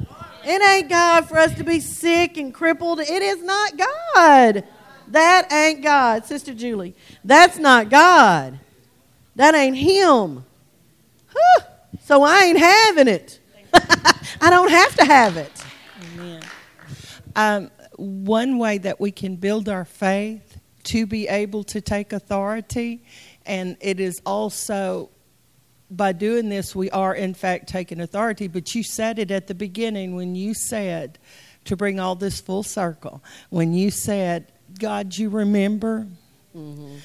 It 0.49 0.62
ain't 0.63 0.89
God 0.89 1.27
for 1.27 1.38
us 1.38 1.53
to 1.55 1.63
be 1.65 1.81
sick 1.81 2.38
and 2.38 2.53
crippled. 2.53 3.01
It 3.01 3.21
is 3.21 3.43
not 3.43 3.73
God. 3.77 4.63
That 5.10 5.51
ain't 5.51 5.83
God, 5.83 6.25
Sister 6.25 6.53
Julie. 6.53 6.95
That's 7.23 7.57
not 7.57 7.89
God. 7.89 8.57
That 9.36 9.55
ain't 9.55 9.75
Him. 9.75 10.45
So 12.05 12.23
I 12.23 12.43
ain't 12.43 12.57
having 12.57 13.10
it. 13.10 13.39
I 13.73 14.49
don't 14.49 14.71
have 14.71 14.95
to 14.95 15.03
have 15.03 15.36
it. 15.36 15.51
Amen. 16.13 16.41
Um, 17.36 17.71
one 17.97 18.57
way 18.57 18.77
that 18.77 19.01
we 19.01 19.12
can 19.12 19.36
build 19.36 19.67
our 19.67 19.83
faith 19.83 20.57
to 20.86 21.05
be 21.05 21.27
able 21.27 21.65
to 21.65 21.81
take 21.81 22.13
authority, 22.13 23.03
and 23.45 23.75
it 23.81 23.99
is 23.99 24.21
also 24.25 25.10
by 25.89 26.12
doing 26.12 26.50
this, 26.50 26.76
we 26.76 26.89
are 26.91 27.15
in 27.15 27.34
fact 27.34 27.67
taking 27.67 28.00
authority. 28.00 28.47
But 28.47 28.76
you 28.76 28.84
said 28.84 29.19
it 29.19 29.32
at 29.32 29.47
the 29.47 29.56
beginning 29.56 30.15
when 30.15 30.36
you 30.36 30.54
said, 30.54 31.19
to 31.65 31.76
bring 31.76 32.00
all 32.00 32.15
this 32.15 32.39
full 32.39 32.63
circle, 32.63 33.23
when 33.50 33.73
you 33.73 33.91
said, 33.91 34.52
God, 34.80 35.15
you 35.17 35.30
remember? 35.30 36.08
Mm-hmm. 36.56 36.95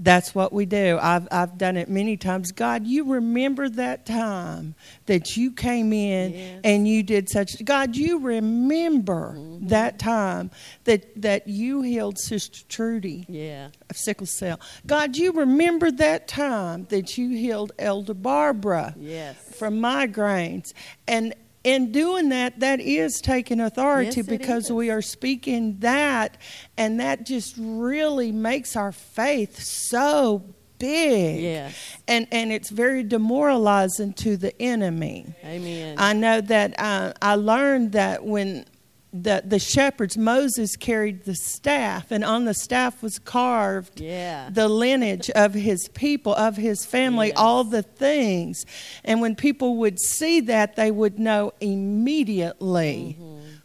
That's 0.00 0.32
what 0.32 0.52
we 0.52 0.64
do. 0.64 0.96
I've, 1.02 1.26
I've 1.32 1.58
done 1.58 1.76
it 1.76 1.88
many 1.88 2.16
times. 2.16 2.52
God, 2.52 2.86
you 2.86 3.12
remember 3.14 3.68
that 3.70 4.06
time 4.06 4.76
that 5.06 5.36
you 5.36 5.50
came 5.50 5.92
in 5.92 6.32
Yes. 6.32 6.60
and 6.62 6.86
you 6.86 7.02
did 7.02 7.28
such. 7.28 7.64
God, 7.64 7.96
you 7.96 8.20
remember 8.20 9.34
Mm-hmm. 9.36 9.68
that 9.68 9.98
time 9.98 10.50
that, 10.84 11.20
that 11.20 11.48
you 11.48 11.82
healed 11.82 12.16
Sister 12.18 12.64
Trudy 12.68 13.26
Yeah. 13.28 13.68
of 13.90 13.96
sickle 13.96 14.26
cell. 14.26 14.60
God, 14.86 15.16
you 15.16 15.32
remember 15.32 15.90
that 15.90 16.28
time 16.28 16.86
that 16.90 17.18
you 17.18 17.30
healed 17.30 17.72
Elder 17.78 18.14
Barbara 18.14 18.94
Yes. 18.96 19.36
from 19.58 19.80
migraines. 19.80 20.72
And 21.08 21.34
in 21.68 21.92
doing 21.92 22.30
that, 22.30 22.60
that 22.60 22.80
is 22.80 23.20
taking 23.20 23.60
authority 23.60 24.22
Yes, 24.22 24.26
because 24.26 24.72
we 24.72 24.88
are 24.88 25.02
speaking 25.02 25.78
that, 25.80 26.38
and 26.78 26.98
that 26.98 27.26
just 27.26 27.56
really 27.58 28.32
makes 28.32 28.74
our 28.74 28.90
faith 28.90 29.60
so 29.60 30.54
big. 30.78 31.42
Yes. 31.42 31.74
And, 32.08 32.26
and 32.32 32.50
it's 32.52 32.70
very 32.70 33.02
demoralizing 33.02 34.14
to 34.14 34.38
the 34.38 34.58
enemy. 34.62 35.26
Amen. 35.44 35.96
I 35.98 36.14
know 36.14 36.40
that 36.40 36.80
uh, 36.80 37.12
I 37.20 37.34
learned 37.34 37.92
that 37.92 38.24
when 38.24 38.64
the, 39.12 39.42
the 39.44 39.58
shepherds, 39.58 40.18
Moses 40.18 40.76
carried 40.76 41.24
the 41.24 41.34
staff, 41.34 42.10
and 42.10 42.22
on 42.22 42.44
the 42.44 42.52
staff 42.52 43.02
was 43.02 43.18
carved 43.18 44.00
yeah. 44.00 44.50
the 44.52 44.68
lineage 44.68 45.30
of 45.30 45.54
his 45.54 45.88
people, 45.94 46.34
of 46.34 46.56
his 46.56 46.84
family, 46.84 47.28
Yes. 47.28 47.36
all 47.38 47.64
the 47.64 47.82
things. 47.82 48.66
And 49.04 49.20
when 49.22 49.34
people 49.34 49.76
would 49.78 49.98
see 49.98 50.40
that, 50.42 50.76
they 50.76 50.90
would 50.90 51.18
know 51.18 51.52
immediately 51.60 53.16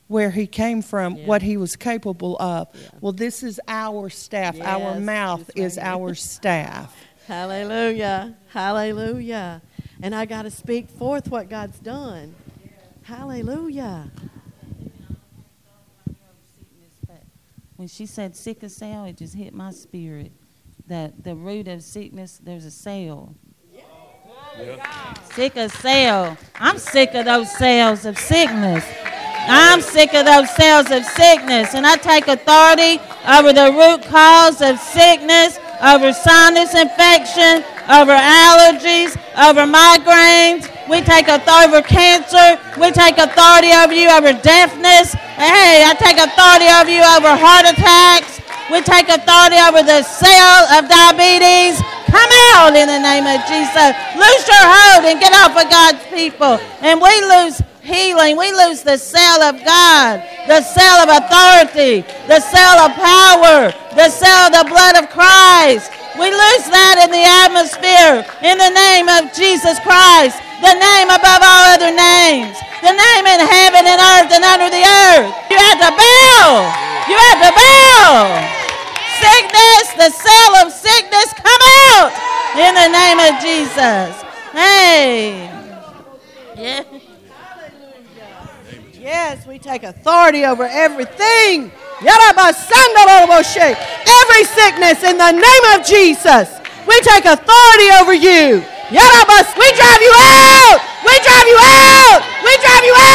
where 0.07 0.31
he 0.31 0.47
came 0.47 0.81
from, 0.81 1.13
Mm-hmm. 1.13 1.21
Yeah. 1.23 1.27
what 1.27 1.41
he 1.41 1.57
was 1.57 1.75
capable 1.75 2.37
of. 2.39 2.67
Yeah. 2.73 2.87
Well, 3.01 3.13
this 3.13 3.43
is 3.43 3.59
our 3.67 4.09
staff. 4.09 4.59
our 4.61 4.99
mouth 4.99 5.49
right 5.55 5.65
is 5.65 5.75
here. 5.75 5.83
our 5.83 6.13
staff. 6.15 6.95
Hallelujah. 7.27 8.35
Hallelujah. 8.49 9.61
And 10.01 10.13
I 10.15 10.25
got 10.25 10.43
to 10.43 10.51
speak 10.51 10.89
forth 10.89 11.29
what 11.29 11.49
God's 11.49 11.79
done. 11.79 12.35
Hallelujah. 13.03 14.09
When 17.75 17.87
she 17.87 18.05
said 18.05 18.35
sickle 18.35 18.69
cell, 18.69 19.05
it 19.05 19.17
just 19.17 19.35
hit 19.35 19.53
my 19.53 19.71
spirit. 19.71 20.31
That 20.87 21.23
the 21.23 21.35
root 21.35 21.67
of 21.67 21.81
sickness, 21.81 22.39
there's 22.43 22.65
a 22.65 22.71
cell. 22.71 23.35
of 25.55 25.71
cell. 25.71 26.37
I'm 26.55 26.77
sick 26.77 27.15
of 27.15 27.25
those 27.25 27.51
cells 27.57 28.05
of 28.05 28.17
sickness. 28.17 28.85
I'm 29.45 29.81
sick 29.81 30.13
of 30.13 30.25
those 30.25 30.49
cells 30.55 30.91
of 30.91 31.03
sickness. 31.05 31.73
And 31.73 31.85
I 31.85 31.95
take 31.97 32.27
authority 32.27 33.01
over 33.27 33.51
the 33.51 33.71
root 33.71 34.03
cause 34.09 34.61
of 34.61 34.79
sickness, 34.79 35.57
over 35.83 36.15
sinus 36.15 36.71
infection, 36.71 37.59
over 37.91 38.15
allergies, 38.15 39.19
over 39.35 39.67
migraines. 39.67 40.71
We 40.87 41.03
take 41.03 41.27
authority 41.27 41.75
over 41.75 41.81
cancer. 41.83 42.55
We 42.79 42.91
take 42.91 43.19
authority 43.19 43.75
over 43.75 43.91
you 43.91 44.07
over 44.07 44.31
deafness. 44.31 45.11
Hey, 45.35 45.83
I 45.83 45.91
take 45.99 46.15
authority 46.15 46.71
over 46.71 46.87
you 46.87 47.03
over 47.03 47.35
heart 47.35 47.67
attacks. 47.67 48.39
We 48.71 48.79
take 48.79 49.11
authority 49.11 49.59
over 49.59 49.83
the 49.83 50.03
cell 50.07 50.63
of 50.71 50.87
diabetes. 50.87 51.83
Come 52.07 52.31
out 52.55 52.71
in 52.75 52.87
the 52.87 53.01
name 53.03 53.27
of 53.27 53.43
Jesus. 53.43 53.91
Loose 54.15 54.45
your 54.47 54.63
hold 54.63 55.03
and 55.03 55.19
get 55.19 55.35
off 55.35 55.51
of 55.51 55.67
God's 55.67 56.03
people. 56.07 56.59
And 56.79 57.01
we 57.01 57.11
lose 57.27 57.59
healing. 57.83 58.39
We 58.39 58.51
lose 58.51 58.81
the 58.81 58.97
cell 58.97 59.43
of 59.43 59.59
God, 59.63 60.23
the 60.47 60.63
cell 60.63 61.03
of 61.03 61.11
authority, 61.11 62.07
the 62.31 62.39
cell 62.39 62.79
of 62.79 62.95
power, 62.95 63.75
the 63.93 64.09
cell 64.09 64.47
of 64.47 64.55
the 64.55 64.65
blood 64.71 64.95
of 65.03 65.11
Christ. 65.11 65.91
We 66.15 66.31
lose 66.31 66.65
that 66.71 67.03
in 67.03 67.11
the 67.11 67.25
atmosphere 67.43 68.23
in 68.39 68.55
the 68.55 68.71
name 68.71 69.11
of 69.11 69.35
Jesus 69.35 69.75
Christ, 69.83 70.39
the 70.63 70.75
name 70.79 71.11
above 71.11 71.43
all 71.43 71.75
other 71.75 71.91
names, 71.91 72.55
the 72.79 72.95
name 72.95 73.25
in 73.27 73.39
heaven 73.43 73.83
and 73.83 73.99
earth 73.99 74.31
and 74.31 74.45
under 74.47 74.71
the 74.71 74.83
earth. 74.83 75.29
You 75.51 75.59
have 75.59 75.79
to 75.83 75.91
bow. 75.91 76.83
You 77.11 77.17
have 77.19 77.39
to 77.43 77.51
bow. 77.51 78.31
Sickness, 79.19 79.85
the 79.99 80.11
cell 80.15 80.51
of 80.63 80.71
sickness, 80.71 81.27
come 81.35 81.63
out 81.99 82.11
in 82.55 82.71
the 82.77 82.89
name 82.93 83.19
of 83.19 83.33
Jesus. 83.43 84.13
Hey. 84.53 85.49
Yeah. 86.55 87.02
Yes, 89.03 89.45
we 89.45 89.59
take 89.59 89.83
authority 89.83 90.45
over 90.45 90.63
everything. 90.63 91.69
Every 91.99 92.53
sickness 94.47 95.03
in 95.03 95.17
the 95.17 95.31
name 95.33 95.63
of 95.75 95.85
Jesus. 95.85 96.47
We 96.87 97.01
take 97.01 97.25
authority 97.25 97.89
over 97.99 98.13
you. 98.13 98.63
We 99.59 99.67
drive 99.75 99.99
you 99.99 100.13
out. 100.15 100.79
We 101.03 101.19
drive 101.19 101.47
you 101.51 101.59
out. 101.59 102.23
We 102.47 102.55
drive 102.63 102.85
you 102.87 102.95
out. 102.95 103.11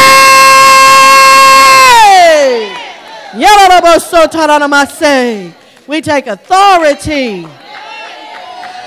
We 5.87 6.01
take 6.01 6.27
authority. 6.27 7.47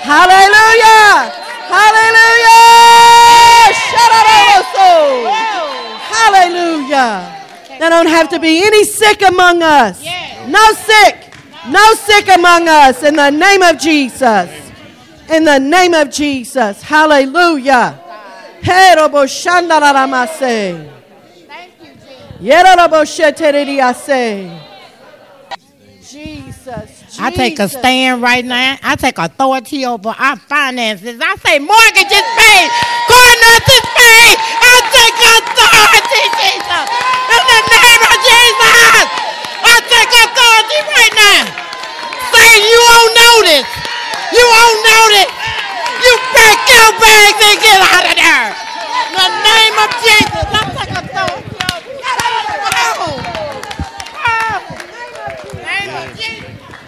Hallelujah. 0.07 1.35
Hallelujah. 1.67 2.55
Sharabaso. 3.91 5.52
Hallelujah. 6.13 7.39
There 7.79 7.89
don't 7.89 8.07
have 8.07 8.29
to 8.29 8.39
be 8.39 8.63
any 8.65 8.85
sick 8.85 9.21
among 9.23 9.61
us. 9.63 10.01
No 10.47 10.71
sick. 10.73 11.33
No 11.69 11.93
sick 11.93 12.27
among 12.27 12.67
us 12.67 13.03
in 13.03 13.15
the 13.15 13.29
name 13.29 13.61
of 13.61 13.77
Jesus. 13.79 14.49
In 15.29 15.45
the 15.45 15.59
name 15.59 15.93
of 15.93 16.09
Jesus. 16.11 16.81
Hallelujah. 16.83 17.97
Heroboshandararamase. 18.61 20.89
Yeroroboshetereriase. 22.41 24.59
Jesus. 26.01 27.17
I 27.19 27.31
take 27.31 27.59
a 27.59 27.69
stand 27.69 28.21
right 28.21 28.43
now. 28.43 28.77
I 28.83 28.95
take 28.95 29.17
authority 29.17 29.85
over 29.85 30.09
our 30.09 30.35
finances. 30.35 31.17
I 31.21 31.35
say 31.37 31.59
mortgage 31.59 32.11
is 32.11 32.23
paid, 32.37 32.69
car 33.07 33.35
is 33.69 33.81
paid. 33.95 34.37
I 34.39 34.82
take. 35.11 36.31
In 36.31 37.43
the 37.43 37.59
name 37.73 38.03
of 38.07 38.17
Jesus. 38.23 39.07
I 39.63 39.75
take 39.89 40.11
right 40.87 41.15
now. 41.17 41.43
Say 42.31 42.49
you 42.63 42.79
won't 42.79 43.11
notice. 43.15 43.67
You 44.31 44.43
won't 44.43 44.79
notice. 44.85 45.31
You 46.03 46.13
your 46.69 46.89
and 47.41 47.57
get 47.59 47.79
out 47.79 48.05
of 48.05 48.15
there. 48.15 48.51
In 49.07 49.17
the 49.17 49.29
name 49.43 49.75
of 49.81 49.89
Jesus. 50.03 50.45
I. 50.53 51.43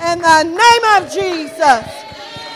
In 0.05 0.21
the 0.21 0.43
name 0.43 0.85
of 0.95 1.11
Jesus. 1.11 1.83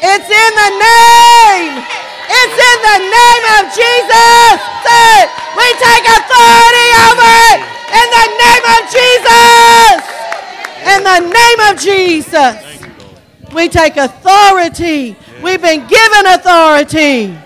It's 0.01 0.29
in 0.29 0.51
the 0.55 0.69
name. 0.79 1.83
It's 2.29 2.57
in 2.69 2.77
the 2.87 2.99
name 3.09 3.45
of 3.57 3.63
Jesus. 3.73 4.55
Say. 4.85 5.38
We 5.55 5.67
take 5.79 6.05
authority 6.05 6.89
over 7.07 7.29
it. 7.49 7.59
In 7.89 8.07
the 8.17 8.27
name 8.43 8.65
of 8.75 8.81
Jesus. 8.97 9.97
In 10.85 10.99
the 11.03 11.19
name 11.31 11.59
of 11.69 11.79
Jesus. 11.79 12.69
We 13.53 13.69
take 13.69 13.97
authority. 13.97 15.15
We've 15.41 15.61
been 15.61 15.87
given 15.87 16.25
authority. 16.27 17.37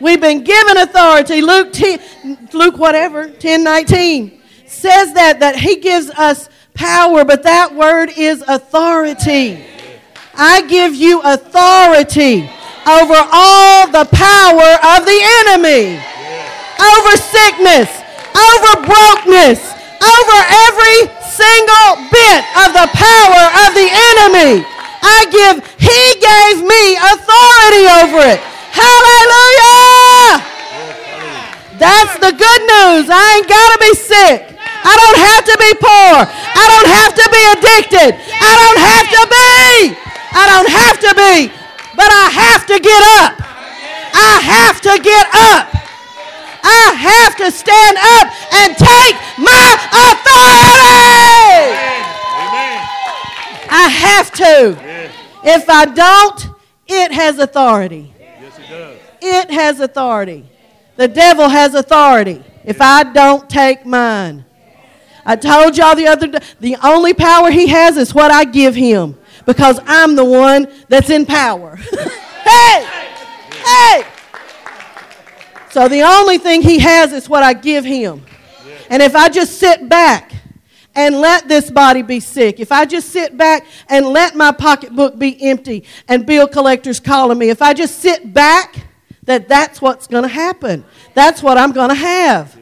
We've 0.00 0.20
been 0.20 0.44
given 0.44 0.76
authority. 0.76 1.40
Luke 1.40 1.72
10, 1.72 2.48
Luke 2.52 2.78
whatever, 2.78 3.28
10, 3.28 3.64
19 3.64 4.40
says 4.66 5.12
that, 5.14 5.40
that 5.40 5.56
he 5.56 5.76
gives 5.76 6.10
us 6.10 6.48
power, 6.74 7.24
but 7.24 7.42
that 7.42 7.74
word 7.74 8.10
is 8.16 8.44
authority. 8.46 9.64
I 10.34 10.62
give 10.62 10.94
you 10.94 11.20
authority 11.24 12.48
over 12.86 13.18
all 13.32 13.90
the 13.90 14.08
power 14.12 14.70
of 14.96 15.04
the 15.04 15.20
enemy, 15.42 16.00
over 16.78 17.12
sickness, 17.18 17.90
over 18.32 18.72
brokenness, 18.86 19.60
over 19.98 20.38
every 20.70 20.98
single 21.26 21.88
bit 22.10 22.40
of 22.62 22.70
the 22.74 22.86
power 22.94 23.42
of 23.66 23.70
the 23.74 23.88
enemy. 23.90 24.62
I 25.02 25.26
give, 25.30 25.62
he 25.78 26.00
gave 26.18 26.62
me 26.62 26.98
authority 26.98 27.84
over 28.02 28.20
it. 28.34 28.40
Hallelujah! 28.74 30.42
That's 31.78 32.14
the 32.18 32.34
good 32.34 32.62
news. 32.66 33.06
I 33.06 33.38
ain't 33.38 33.48
got 33.48 33.68
to 33.74 33.78
be 33.78 33.94
sick. 33.94 34.58
I 34.58 34.94
don't 34.98 35.18
have 35.18 35.42
to 35.46 35.56
be 35.62 35.70
poor. 35.78 36.14
I 36.26 36.64
don't 36.74 36.90
have 36.90 37.12
to 37.14 37.26
be 37.30 37.42
addicted. 37.54 38.10
I 38.18 38.52
don't 38.58 38.80
have 38.82 39.06
to 39.14 39.22
be. 39.30 39.94
I 40.34 40.44
don't 40.50 40.70
have 40.70 40.96
to 41.06 41.10
be. 41.14 41.34
But 41.94 42.10
I 42.10 42.26
have 42.34 42.66
to 42.66 42.76
get 42.78 43.02
up. 43.22 43.38
I 44.14 44.32
have 44.42 44.80
to 44.82 44.94
get 45.02 45.26
up. 45.34 45.77
I 46.62 46.94
have 46.98 47.36
to 47.36 47.50
stand 47.50 47.96
up 47.98 48.26
and 48.52 48.76
take 48.76 49.14
my 49.38 49.74
authority. 49.92 51.38
I 53.70 53.88
have 53.88 54.32
to. 54.32 55.10
If 55.44 55.68
I 55.68 55.84
don't, 55.84 56.48
it 56.86 57.12
has 57.12 57.38
authority. 57.38 58.12
Yes, 58.18 58.58
it 58.58 58.68
does. 58.68 58.98
It 59.20 59.50
has 59.50 59.80
authority. 59.80 60.46
The 60.96 61.08
devil 61.08 61.48
has 61.48 61.74
authority 61.74 62.42
if 62.64 62.80
I 62.80 63.04
don't 63.04 63.48
take 63.48 63.86
mine. 63.86 64.44
I 65.24 65.36
told 65.36 65.76
y'all 65.76 65.94
the 65.94 66.06
other 66.06 66.26
day, 66.26 66.38
the 66.58 66.76
only 66.82 67.12
power 67.14 67.50
he 67.50 67.66
has 67.66 67.96
is 67.96 68.14
what 68.14 68.30
I 68.30 68.44
give 68.44 68.74
him 68.74 69.16
because 69.44 69.78
I'm 69.86 70.16
the 70.16 70.24
one 70.24 70.68
that's 70.88 71.10
in 71.10 71.26
power. 71.26 71.76
hey! 72.44 72.86
Hey! 73.64 74.04
So 75.78 75.86
the 75.86 76.02
only 76.02 76.38
thing 76.38 76.62
he 76.62 76.80
has 76.80 77.12
is 77.12 77.28
what 77.28 77.44
I 77.44 77.52
give 77.52 77.84
him. 77.84 78.26
And 78.90 79.00
if 79.00 79.14
I 79.14 79.28
just 79.28 79.60
sit 79.60 79.88
back 79.88 80.32
and 80.96 81.20
let 81.20 81.46
this 81.46 81.70
body 81.70 82.02
be 82.02 82.18
sick, 82.18 82.58
if 82.58 82.72
I 82.72 82.84
just 82.84 83.10
sit 83.10 83.36
back 83.38 83.64
and 83.88 84.04
let 84.04 84.34
my 84.34 84.50
pocketbook 84.50 85.16
be 85.20 85.40
empty 85.40 85.84
and 86.08 86.26
bill 86.26 86.48
collectors 86.48 86.98
calling 86.98 87.38
me, 87.38 87.48
if 87.48 87.62
I 87.62 87.74
just 87.74 88.00
sit 88.00 88.34
back, 88.34 88.88
that 89.22 89.46
that's 89.46 89.80
what's 89.80 90.08
going 90.08 90.24
to 90.24 90.28
happen. 90.28 90.84
That's 91.14 91.44
what 91.44 91.56
I'm 91.56 91.70
going 91.70 91.90
to 91.90 91.94
have. 91.94 92.58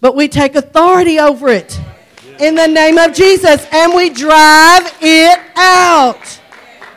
But 0.00 0.14
we 0.14 0.28
take 0.28 0.54
authority 0.54 1.18
over 1.18 1.48
it 1.48 1.76
in 2.38 2.54
the 2.54 2.68
name 2.68 2.98
of 2.98 3.12
Jesus 3.14 3.66
and 3.72 3.94
we 3.94 4.10
drive 4.10 4.96
it 5.00 5.40
out. 5.56 6.40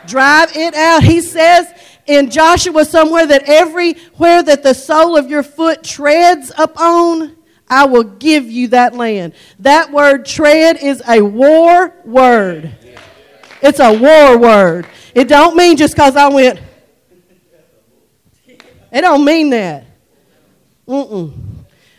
Drive 0.06 0.56
it 0.56 0.76
out. 0.76 1.02
He 1.02 1.20
says 1.20 1.73
in 2.06 2.30
Joshua 2.30 2.84
somewhere 2.84 3.26
that 3.26 3.44
everywhere 3.48 4.42
that 4.42 4.62
the 4.62 4.74
sole 4.74 5.16
of 5.16 5.28
your 5.28 5.42
foot 5.42 5.82
treads 5.82 6.52
upon, 6.56 7.36
I 7.68 7.86
will 7.86 8.04
give 8.04 8.50
you 8.50 8.68
that 8.68 8.94
land. 8.94 9.34
That 9.60 9.90
word 9.90 10.26
tread 10.26 10.76
is 10.82 11.02
a 11.08 11.22
war 11.22 11.94
word. 12.04 12.70
It's 13.62 13.80
a 13.80 13.92
war 13.92 14.38
word. 14.38 14.86
It 15.14 15.28
don't 15.28 15.56
mean 15.56 15.76
just 15.76 15.94
because 15.94 16.16
I 16.16 16.28
went. 16.28 16.60
It 18.46 19.00
don't 19.00 19.24
mean 19.24 19.50
that. 19.50 19.86
Mm-mm. 20.86 21.32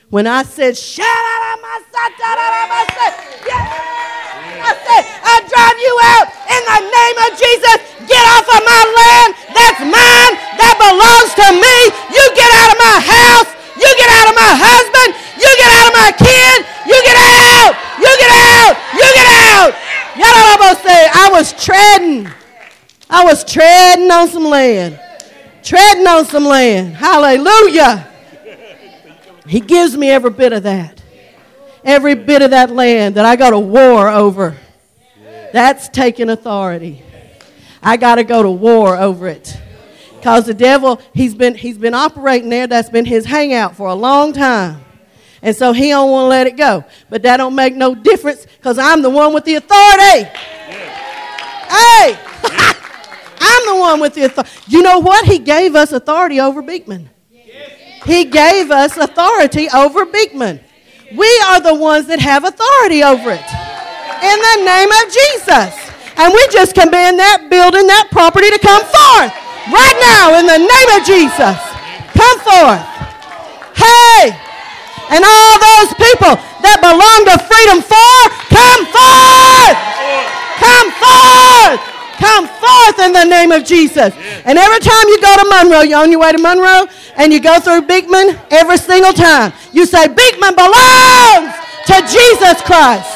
When 0.10 0.28
I 0.28 0.44
said, 0.44 0.78
shout 0.78 1.06
out 1.06 1.58
of 1.58 1.62
my 1.62 1.82
sight, 1.92 2.12
shout 2.18 2.38
out 2.38 2.64
of 2.64 2.70
my 2.70 2.86
sight," 2.96 3.16
yeah, 3.48 3.95
I 4.66 4.74
said, 4.82 5.02
I 5.22 5.36
drive 5.46 5.78
you 5.78 5.94
out 6.18 6.26
in 6.50 6.62
the 6.66 6.80
name 6.90 7.18
of 7.22 7.30
Jesus. 7.38 7.78
Get 8.10 8.24
off 8.34 8.48
of 8.50 8.62
my 8.66 8.82
land. 8.82 9.30
That's 9.54 9.82
mine. 9.86 10.34
That 10.58 10.76
belongs 10.82 11.32
to 11.38 11.48
me. 11.54 11.78
You 12.10 12.24
get 12.34 12.50
out 12.50 12.70
of 12.74 12.80
my 12.82 12.98
house. 12.98 13.50
You 13.78 13.90
get 13.94 14.10
out 14.10 14.28
of 14.30 14.36
my 14.36 14.54
husband. 14.58 15.10
You 15.38 15.50
get 15.62 15.70
out 15.70 15.86
of 15.90 15.94
my 15.94 16.12
kid. 16.18 16.58
You 16.90 16.98
get 17.06 17.18
out. 17.18 17.74
You 18.02 18.12
get 18.18 18.32
out. 18.34 18.74
You 18.98 19.08
get 19.14 19.28
out. 19.30 19.72
Y'all 20.18 20.42
almost 20.58 20.82
say, 20.82 21.02
I 21.14 21.30
was 21.32 21.54
treading. 21.54 22.30
I 23.10 23.24
was 23.24 23.44
treading 23.44 24.10
on 24.10 24.28
some 24.30 24.46
land. 24.46 25.00
Treading 25.62 26.08
on 26.08 26.26
some 26.26 26.46
land. 26.46 26.96
Hallelujah. 26.96 28.08
He 29.48 29.60
gives 29.60 29.96
me 29.96 30.10
every 30.10 30.32
bit 30.32 30.54
of 30.54 30.64
that. 30.64 31.02
Every 31.86 32.16
bit 32.16 32.42
of 32.42 32.50
that 32.50 32.72
land 32.72 33.16
that 33.16 33.26
I 33.26 33.36
go 33.36 33.52
to 33.52 33.60
war 33.60 34.10
over. 34.10 34.58
That's 35.54 35.88
taking 35.88 36.30
authority. 36.30 37.04
I 37.82 37.98
got 37.98 38.16
to 38.16 38.24
go 38.24 38.42
to 38.42 38.50
war 38.50 38.98
over 38.98 39.28
it. 39.28 39.56
Because 40.16 40.48
the 40.48 40.56
devil, 40.56 41.00
he's 41.14 41.36
been, 41.36 41.54
he's 41.54 41.78
been 41.78 41.94
operating 41.94 42.50
there. 42.50 42.66
That's 42.66 42.90
been 42.90 43.06
his 43.06 43.26
hangout 43.26 43.76
for 43.76 43.88
a 43.88 43.94
long 43.94 44.34
time. 44.34 44.84
And 45.44 45.56
so 45.56 45.72
he 45.74 45.90
don't 45.90 46.10
want 46.10 46.26
to 46.26 46.30
let 46.30 46.48
it 46.48 46.58
go. 46.58 46.84
But 47.12 47.22
that 47.22 47.38
don't 47.38 47.54
make 47.54 47.76
no 47.76 47.94
difference 47.94 48.48
because 48.58 48.80
I'm 48.80 49.04
the 49.04 49.10
one 49.12 49.36
with 49.36 49.46
the 49.46 49.54
authority. 49.54 50.24
Hey! 51.70 52.18
I'm 53.40 53.66
the 53.68 53.80
one 53.80 54.00
with 54.00 54.16
the 54.16 54.24
authority. 54.24 54.52
You 54.68 54.82
know 54.82 54.98
what? 54.98 55.26
He 55.26 55.38
gave 55.38 55.76
us 55.76 55.92
authority 55.92 56.40
over 56.40 56.64
Beekman. 56.64 57.12
He 58.06 58.26
gave 58.26 58.72
us 58.72 58.98
authority 58.98 59.70
over 59.70 60.06
Beekman. 60.06 60.62
We 61.16 61.32
are 61.48 61.64
the 61.64 61.74
ones 61.74 62.08
that 62.12 62.20
have 62.20 62.44
authority 62.44 63.00
over 63.04 63.32
it. 63.32 63.48
In 64.20 64.38
the 64.38 64.58
name 64.68 64.92
of 64.92 65.04
Jesus. 65.08 65.72
And 66.20 66.32
we 66.32 66.44
just 66.52 66.76
command 66.76 67.20
that 67.20 67.48
building, 67.48 67.88
that 67.88 68.12
property 68.12 68.52
to 68.52 68.60
come 68.60 68.84
forth. 68.84 69.32
Right 69.72 69.98
now, 70.12 70.36
in 70.36 70.46
the 70.48 70.60
name 70.60 70.90
of 70.92 71.02
Jesus. 71.08 71.56
Come 72.12 72.38
forth. 72.44 72.84
Hey! 73.80 74.36
And 75.08 75.24
all 75.24 75.56
those 75.56 75.92
people 75.96 76.36
that 76.68 76.84
belong 76.84 77.20
to 77.32 77.36
Freedom 77.48 77.80
4, 77.80 77.96
come 78.52 78.82
forth! 78.92 79.78
Come 80.60 80.90
forth! 81.00 81.95
Come 82.18 82.48
forth 82.48 83.00
in 83.00 83.12
the 83.14 83.26
name 83.26 83.52
of 83.52 83.64
Jesus. 83.64 84.14
And 84.46 84.58
every 84.58 84.80
time 84.80 85.06
you 85.08 85.22
go 85.22 85.36
to 85.38 85.46
Monroe, 85.50 85.82
you're 85.82 86.00
on 86.00 86.12
your 86.12 86.22
way 86.22 86.32
to 86.32 86.42
Monroe, 86.42 86.88
and 87.18 87.32
you 87.34 87.40
go 87.40 87.60
through 87.60 87.84
Beekman, 87.84 88.40
every 88.52 88.78
single 88.78 89.14
time, 89.14 89.54
you 89.72 89.86
say, 89.86 90.08
Beekman 90.08 90.56
belongs 90.56 91.54
to 91.88 91.96
Jesus 92.08 92.62
Christ. 92.64 93.12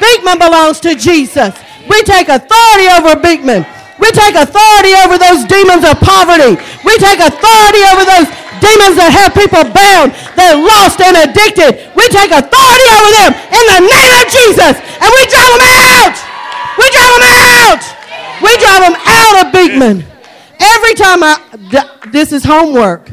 Beekman 0.00 0.38
belongs 0.38 0.80
to 0.80 0.94
Jesus. 0.94 1.54
We 1.88 2.02
take 2.02 2.28
authority 2.28 2.88
over 2.94 3.16
Beekman. 3.18 3.66
We 3.98 4.10
take 4.12 4.38
authority 4.38 4.94
over 5.02 5.18
those 5.18 5.42
demons 5.50 5.82
of 5.82 5.98
poverty. 5.98 6.54
We 6.86 6.94
take 7.02 7.18
authority 7.18 7.82
over 7.90 8.06
those 8.06 8.30
demons 8.62 8.98
that 8.98 9.10
have 9.14 9.34
people 9.34 9.62
bound, 9.70 10.14
they're 10.34 10.58
lost 10.58 10.98
and 11.02 11.14
addicted. 11.18 11.90
We 11.94 12.06
take 12.10 12.30
authority 12.30 12.86
over 12.94 13.10
them 13.22 13.30
in 13.54 13.64
the 13.70 13.80
name 13.86 14.12
of 14.18 14.26
Jesus, 14.30 14.74
and 14.78 15.08
we 15.10 15.22
drive 15.30 15.52
them 15.58 15.66
out. 15.66 16.14
We 16.78 16.86
drive 16.90 17.12
them 17.18 17.26
out. 17.26 17.97
We 18.42 18.56
drive 18.56 18.80
them 18.80 18.96
out 19.06 19.46
of 19.46 19.52
Beekman. 19.52 20.04
Every 20.60 20.94
time 20.94 21.22
I, 21.22 21.98
this 22.10 22.32
is 22.32 22.44
homework. 22.44 23.10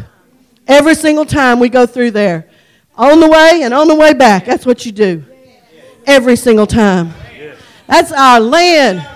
Every 0.67 0.95
single 0.95 1.25
time 1.25 1.59
we 1.59 1.69
go 1.69 1.85
through 1.85 2.11
there, 2.11 2.49
on 2.95 3.19
the 3.19 3.27
way 3.27 3.61
and 3.63 3.73
on 3.73 3.87
the 3.87 3.95
way 3.95 4.13
back. 4.13 4.45
That's 4.45 4.65
what 4.65 4.85
you 4.85 4.91
do. 4.91 5.23
Every 6.05 6.35
single 6.35 6.67
time. 6.67 7.13
That's 7.87 8.11
our 8.11 8.39
land. 8.39 9.07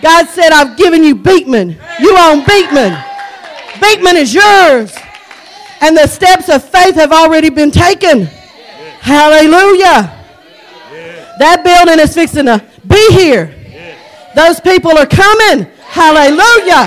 God 0.00 0.26
said, 0.28 0.50
I've 0.52 0.76
given 0.76 1.02
you 1.02 1.14
Beekman. 1.14 1.76
You 2.00 2.16
own 2.16 2.44
Beekman. 2.44 2.96
Beekman 3.80 4.16
is 4.16 4.34
yours. 4.34 4.96
And 5.80 5.96
the 5.96 6.06
steps 6.06 6.48
of 6.48 6.64
faith 6.64 6.94
have 6.94 7.12
already 7.12 7.50
been 7.50 7.70
taken. 7.70 8.24
Hallelujah. 9.00 10.14
That 11.38 11.62
building 11.64 12.00
is 12.00 12.14
fixing 12.14 12.46
to 12.46 12.64
be 12.86 13.08
here. 13.12 13.54
Those 14.38 14.60
people 14.60 14.92
are 14.96 15.04
coming. 15.04 15.66
Hallelujah. 15.88 16.86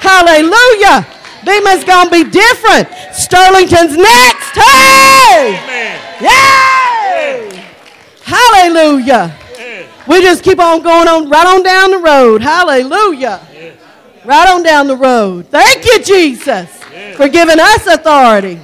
Hallelujah. 0.00 1.06
Beekman's 1.44 1.84
going 1.84 2.08
to 2.08 2.10
be 2.10 2.24
different. 2.24 2.88
Sterlington's 3.12 3.98
next. 3.98 4.56
Hey! 4.56 5.60
Yay! 6.22 7.64
Hallelujah. 8.22 9.36
We 10.08 10.22
just 10.22 10.42
keep 10.42 10.58
on 10.58 10.82
going 10.82 11.06
on 11.06 11.28
right 11.28 11.46
on 11.46 11.62
down 11.62 11.90
the 11.90 11.98
road. 11.98 12.40
Hallelujah. 12.40 13.46
Right 14.24 14.48
on 14.48 14.62
down 14.62 14.86
the 14.86 14.96
road. 14.96 15.48
Thank 15.48 15.84
you, 15.84 16.02
Jesus, 16.02 16.82
for 17.14 17.28
giving 17.28 17.60
us 17.60 17.86
authority. 17.86 18.58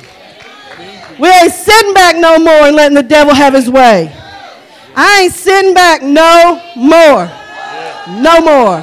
We 1.20 1.28
ain't 1.28 1.52
sitting 1.52 1.92
back 1.92 2.16
no 2.16 2.38
more 2.38 2.68
and 2.68 2.76
letting 2.76 2.94
the 2.94 3.02
devil 3.02 3.34
have 3.34 3.52
his 3.52 3.68
way. 3.68 4.10
I 4.96 5.24
ain't 5.24 5.34
sitting 5.34 5.74
back 5.74 6.02
no 6.02 6.62
more. 6.76 7.30
No 8.08 8.40
more. 8.40 8.80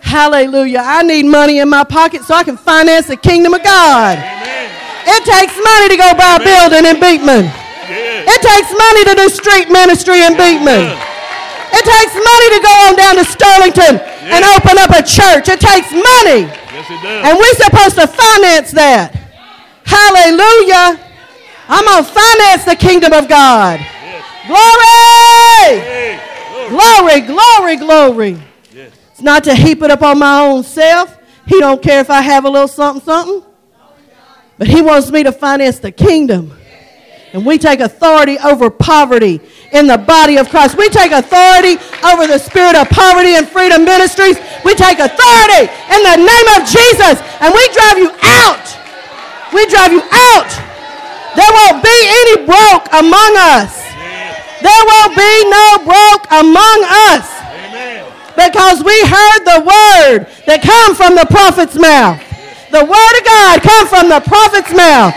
Hallelujah. 0.00 0.82
I 0.84 1.02
need 1.02 1.26
money 1.26 1.58
in 1.58 1.68
my 1.68 1.84
pocket 1.84 2.22
so 2.22 2.34
I 2.34 2.44
can 2.44 2.56
finance 2.56 3.06
the 3.08 3.16
kingdom 3.16 3.54
of 3.54 3.62
God. 3.62 4.18
It 5.06 5.22
takes 5.24 5.54
money 5.58 5.88
to 5.90 5.96
go 5.96 6.14
buy 6.14 6.38
a 6.38 6.42
building 6.42 6.84
in 6.86 7.00
Beekman. 7.00 7.50
It 7.88 8.40
takes 8.42 8.70
money 8.70 9.02
to 9.06 9.14
do 9.18 9.26
street 9.28 9.70
ministry 9.70 10.22
in 10.22 10.34
Beekman. 10.38 10.94
It 11.74 11.84
takes 11.84 12.14
money 12.14 12.48
to 12.54 12.60
go 12.62 12.72
on 12.86 12.92
down 12.96 13.14
to 13.18 13.24
Sterlington 13.26 13.98
and 14.30 14.42
open 14.54 14.78
up 14.78 14.90
a 14.94 15.02
church. 15.02 15.50
It 15.50 15.60
takes 15.60 15.90
money. 15.90 16.46
Yes, 16.46 16.86
it 16.90 17.02
does. 17.02 17.22
And 17.26 17.38
we're 17.38 17.58
supposed 17.58 17.96
to 17.98 18.06
finance 18.06 18.70
that. 18.72 19.14
Hallelujah. 19.86 20.98
I'm 21.68 21.84
going 21.84 22.04
to 22.04 22.10
finance 22.10 22.64
the 22.64 22.76
kingdom 22.78 23.12
of 23.12 23.28
God. 23.28 23.82
Glory! 24.46 25.82
Hey, 25.82 26.18
glory. 26.68 27.20
Glory, 27.20 27.76
glory. 27.76 28.42
Yes. 28.72 28.92
It's 29.12 29.22
not 29.22 29.44
to 29.44 29.54
heap 29.54 29.82
it 29.82 29.90
up 29.90 30.02
on 30.02 30.18
my 30.18 30.40
own 30.40 30.62
self. 30.62 31.16
He 31.46 31.58
don't 31.60 31.82
care 31.82 32.00
if 32.00 32.10
I 32.10 32.20
have 32.20 32.44
a 32.44 32.50
little 32.50 32.68
something, 32.68 33.04
something. 33.04 33.42
But 34.58 34.68
he 34.68 34.82
wants 34.82 35.10
me 35.10 35.22
to 35.22 35.32
finance 35.32 35.78
the 35.78 35.92
kingdom. 35.92 36.52
And 37.32 37.44
we 37.44 37.58
take 37.58 37.80
authority 37.80 38.38
over 38.38 38.70
poverty 38.70 39.40
in 39.72 39.86
the 39.86 39.98
body 39.98 40.38
of 40.38 40.48
Christ. 40.48 40.78
We 40.78 40.88
take 40.88 41.12
authority 41.12 41.76
over 42.04 42.26
the 42.26 42.38
spirit 42.38 42.76
of 42.76 42.88
poverty 42.88 43.34
and 43.36 43.48
freedom 43.48 43.84
ministries. 43.84 44.38
We 44.64 44.74
take 44.74 44.98
authority 44.98 45.68
in 45.68 46.00
the 46.00 46.16
name 46.16 46.48
of 46.56 46.64
Jesus 46.64 47.20
and 47.40 47.52
we 47.52 47.64
drive 47.76 47.98
you 47.98 48.10
out. 48.24 48.64
We 49.52 49.66
drive 49.68 49.92
you 49.92 50.00
out. 50.00 50.48
There 51.36 51.52
won't 51.52 51.84
be 51.84 51.98
any 52.24 52.46
broke 52.46 52.88
among 52.96 53.32
us. 53.36 53.84
There 54.62 54.82
won't 54.88 55.15
be 55.36 55.50
no 55.50 55.66
broke 55.84 56.24
among 56.32 56.78
us 57.12 57.28
Amen. 57.68 58.08
because 58.36 58.80
we 58.80 58.96
heard 59.04 59.40
the 59.44 59.60
word 59.60 60.18
that 60.48 60.64
come 60.64 60.96
from 60.96 61.14
the 61.14 61.26
prophet's 61.28 61.76
mouth. 61.76 62.20
The 62.72 62.84
word 62.84 63.14
of 63.20 63.24
God 63.24 63.54
come 63.62 63.86
from 63.86 64.08
the 64.08 64.20
prophet's 64.24 64.72
mouth. 64.72 65.14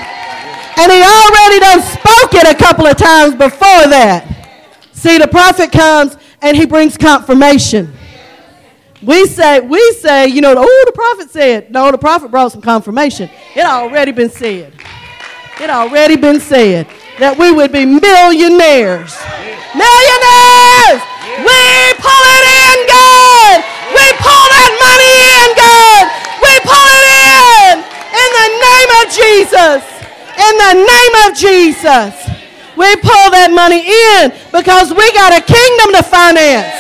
And 0.79 0.91
he 0.91 0.99
already 0.99 1.60
done 1.60 1.82
spoke 1.82 2.34
it 2.36 2.47
a 2.47 2.55
couple 2.55 2.88
of 2.88 2.95
times 2.95 3.36
before 3.36 3.88
that. 3.91 4.27
See, 4.93 5.17
the 5.17 5.27
prophet 5.27 5.71
comes 5.71 6.17
and 6.41 6.55
he 6.55 6.65
brings 6.65 6.97
confirmation. 6.97 7.93
We 9.01 9.25
say, 9.27 9.62
we 9.62 9.79
say, 9.93 10.27
you 10.27 10.41
know, 10.41 10.53
oh, 10.58 10.84
the 10.86 10.91
prophet 10.91 11.32
said. 11.32 11.71
No, 11.71 11.91
the 11.91 11.97
prophet 11.97 12.32
brought 12.32 12.51
some 12.51 12.62
confirmation. 12.62 13.29
It 13.55 13.65
already 13.65 14.12
been 14.12 14.29
said. 14.29 14.73
It 15.62 15.69
already 15.69 16.15
been 16.17 16.39
said 16.39 16.88
that 17.17 17.38
we 17.38 17.51
would 17.51 17.71
be 17.71 17.86
millionaires. 17.86 19.17
Millionaires! 19.77 20.97
We 21.45 21.62
pull 22.01 22.23
it 22.25 22.45
in, 22.49 22.89
God! 22.89 23.62
We 23.93 24.01
pull 24.17 24.45
that 24.49 24.73
money 24.82 25.13
in, 25.13 25.53
God! 25.53 26.10
We 26.41 26.58
pull 26.65 26.89
it 26.89 27.05
in! 27.05 27.86
In 27.86 28.29
the 28.34 28.49
name 28.65 28.89
of 28.97 29.05
Jesus! 29.13 29.86
In 30.41 30.53
the 30.58 30.73
name 30.89 31.13
of 31.29 31.38
Jesus! 31.38 32.17
We 32.73 32.89
pull 32.97 33.29
that 33.36 33.51
money 33.53 33.86
in 33.86 34.34
because 34.49 34.89
we 34.89 35.05
got 35.13 35.38
a 35.38 35.41
kingdom 35.45 35.93
to 35.93 36.01
finance. 36.01 36.73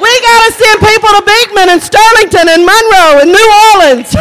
We 0.00 0.12
got 0.24 0.40
to 0.46 0.50
send 0.56 0.80
people 0.80 1.10
to 1.12 1.20
Beekman 1.28 1.68
and 1.74 1.82
Sterlington 1.82 2.46
and 2.48 2.64
Monroe 2.64 3.20
and 3.20 3.28
New 3.34 3.48
Orleans. 3.74 4.14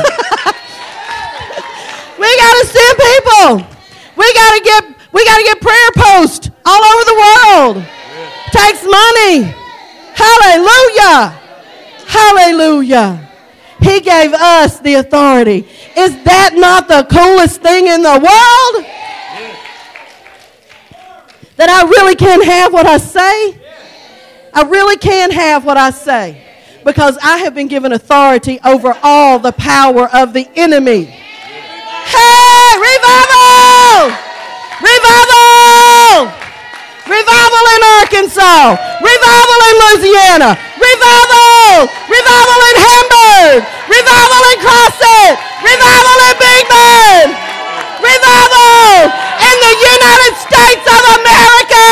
we 2.19 2.29
got 2.35 2.53
to 2.59 2.65
send 2.67 2.97
people. 2.99 3.76
We 4.17 4.33
got 4.33 4.57
to 4.57 4.63
get 4.63 4.83
we 5.13 5.25
got 5.25 5.37
to 5.37 5.43
get 5.43 5.61
prayer 5.61 5.91
posts 5.95 6.49
all 6.65 6.83
over 6.83 7.03
the 7.05 7.17
world. 7.23 7.85
Takes 8.51 8.83
money. 8.83 9.53
Hallelujah. 10.13 11.39
Hallelujah. 12.07 13.29
He 13.81 14.01
gave 14.01 14.33
us 14.33 14.79
the 14.79 14.95
authority. 14.95 15.67
Is 15.95 16.23
that 16.23 16.53
not 16.55 16.87
the 16.87 17.05
coolest 17.09 17.61
thing 17.61 17.87
in 17.87 18.01
the 18.01 18.09
world? 18.09 18.85
That 21.57 21.69
I 21.69 21.87
really 21.87 22.15
can 22.15 22.41
have 22.43 22.73
what 22.73 22.85
I 22.85 22.97
say? 22.97 23.59
I 24.53 24.63
really 24.63 24.97
can 24.97 25.31
have 25.31 25.65
what 25.65 25.77
I 25.77 25.91
say 25.91 26.43
because 26.83 27.17
I 27.21 27.37
have 27.39 27.53
been 27.53 27.67
given 27.67 27.91
authority 27.91 28.59
over 28.63 28.97
all 29.03 29.39
the 29.39 29.51
power 29.51 30.09
of 30.13 30.33
the 30.33 30.49
enemy. 30.55 31.13
Revival 37.17 37.65
in 37.73 37.81
Arkansas. 37.97 38.77
Revival 39.01 39.59
in 39.69 39.75
Louisiana. 39.81 40.49
Revival! 40.77 41.89
Revival 42.05 42.59
in 42.69 42.77
Hamburg. 42.77 43.65
Revival 43.89 44.43
in 44.53 44.57
Crossett. 44.61 45.33
Revival 45.65 46.17
in 46.29 46.35
Big 46.37 46.63
Bend. 46.69 47.29
Revival 48.05 49.09
in 49.49 49.55
the 49.65 49.73
United 49.97 50.33
States 50.45 50.85
of 50.85 51.01
America. 51.17 51.87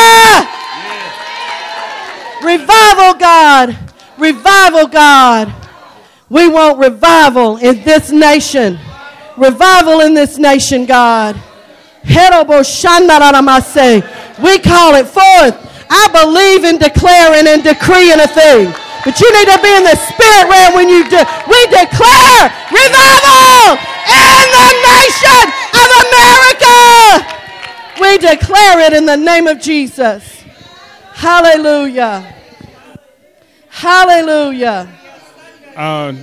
Revival, 2.46 3.18
God. 3.18 3.74
Revival, 4.18 4.86
God. 4.86 5.52
We 6.28 6.48
want 6.48 6.78
revival 6.78 7.56
in 7.56 7.82
this 7.82 8.12
nation. 8.12 8.78
Revival 9.36 10.00
in 10.00 10.14
this 10.14 10.38
nation, 10.38 10.86
God. 10.86 11.34
Heroboshandaramase. 12.04 14.02
We 14.42 14.58
call 14.58 14.94
it 14.94 15.06
forth. 15.06 15.54
I 15.88 16.08
believe 16.12 16.64
in 16.64 16.78
declaring 16.78 17.46
and 17.46 17.62
decreeing 17.62 18.20
a 18.20 18.28
thing. 18.28 18.72
But 19.04 19.20
you 19.20 19.28
need 19.32 19.48
to 19.54 19.58
be 19.62 19.70
in 19.70 19.84
the 19.84 19.94
spirit 19.94 20.50
realm 20.50 20.74
when 20.74 20.88
you 20.88 21.08
do. 21.08 21.22
We 21.46 21.60
declare 21.70 22.50
revival 22.74 23.78
in 24.10 24.44
the 24.50 24.70
nation 24.82 25.42
of 25.72 25.88
America. 26.04 26.74
We 28.00 28.18
declare 28.18 28.80
it 28.80 28.92
in 28.92 29.06
the 29.06 29.16
name 29.16 29.46
of 29.46 29.60
Jesus. 29.60 30.42
Hallelujah. 31.14 32.34
Hallelujah. 33.68 34.88
Uh, 35.74 36.14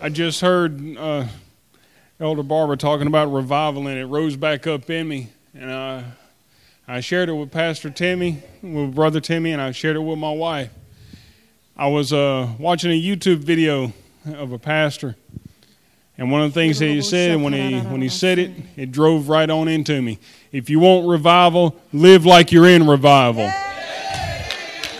I 0.00 0.08
just 0.08 0.40
heard 0.40 0.96
uh, 0.96 1.26
Elder 2.18 2.42
Barbara 2.42 2.76
talking 2.76 3.06
about 3.06 3.32
revival, 3.32 3.86
and 3.86 3.98
it 3.98 4.06
rose 4.06 4.36
back 4.36 4.66
up 4.66 4.90
in 4.90 5.06
me. 5.06 5.28
And 5.54 5.70
uh, 5.70 6.02
I 6.86 7.00
shared 7.00 7.30
it 7.30 7.32
with 7.32 7.50
Pastor 7.50 7.88
Timmy, 7.88 8.42
with 8.60 8.94
Brother 8.94 9.18
Timmy, 9.18 9.52
and 9.52 9.62
I 9.62 9.70
shared 9.70 9.96
it 9.96 10.00
with 10.00 10.18
my 10.18 10.32
wife. 10.32 10.70
I 11.74 11.86
was 11.86 12.12
uh, 12.12 12.52
watching 12.58 12.90
a 12.90 13.00
YouTube 13.00 13.38
video 13.38 13.94
of 14.26 14.52
a 14.52 14.58
pastor, 14.58 15.16
and 16.18 16.30
one 16.30 16.42
of 16.42 16.52
the 16.52 16.60
things 16.60 16.80
that 16.80 16.88
he 16.88 17.00
said 17.00 17.40
when 17.40 17.54
he 17.54 17.80
when 17.80 18.02
he 18.02 18.10
said 18.10 18.38
it, 18.38 18.50
it 18.76 18.92
drove 18.92 19.30
right 19.30 19.48
on 19.48 19.66
into 19.66 20.02
me. 20.02 20.18
If 20.52 20.68
you 20.68 20.78
want 20.78 21.08
revival, 21.08 21.74
live 21.94 22.26
like 22.26 22.52
you're 22.52 22.68
in 22.68 22.86
revival. 22.86 23.44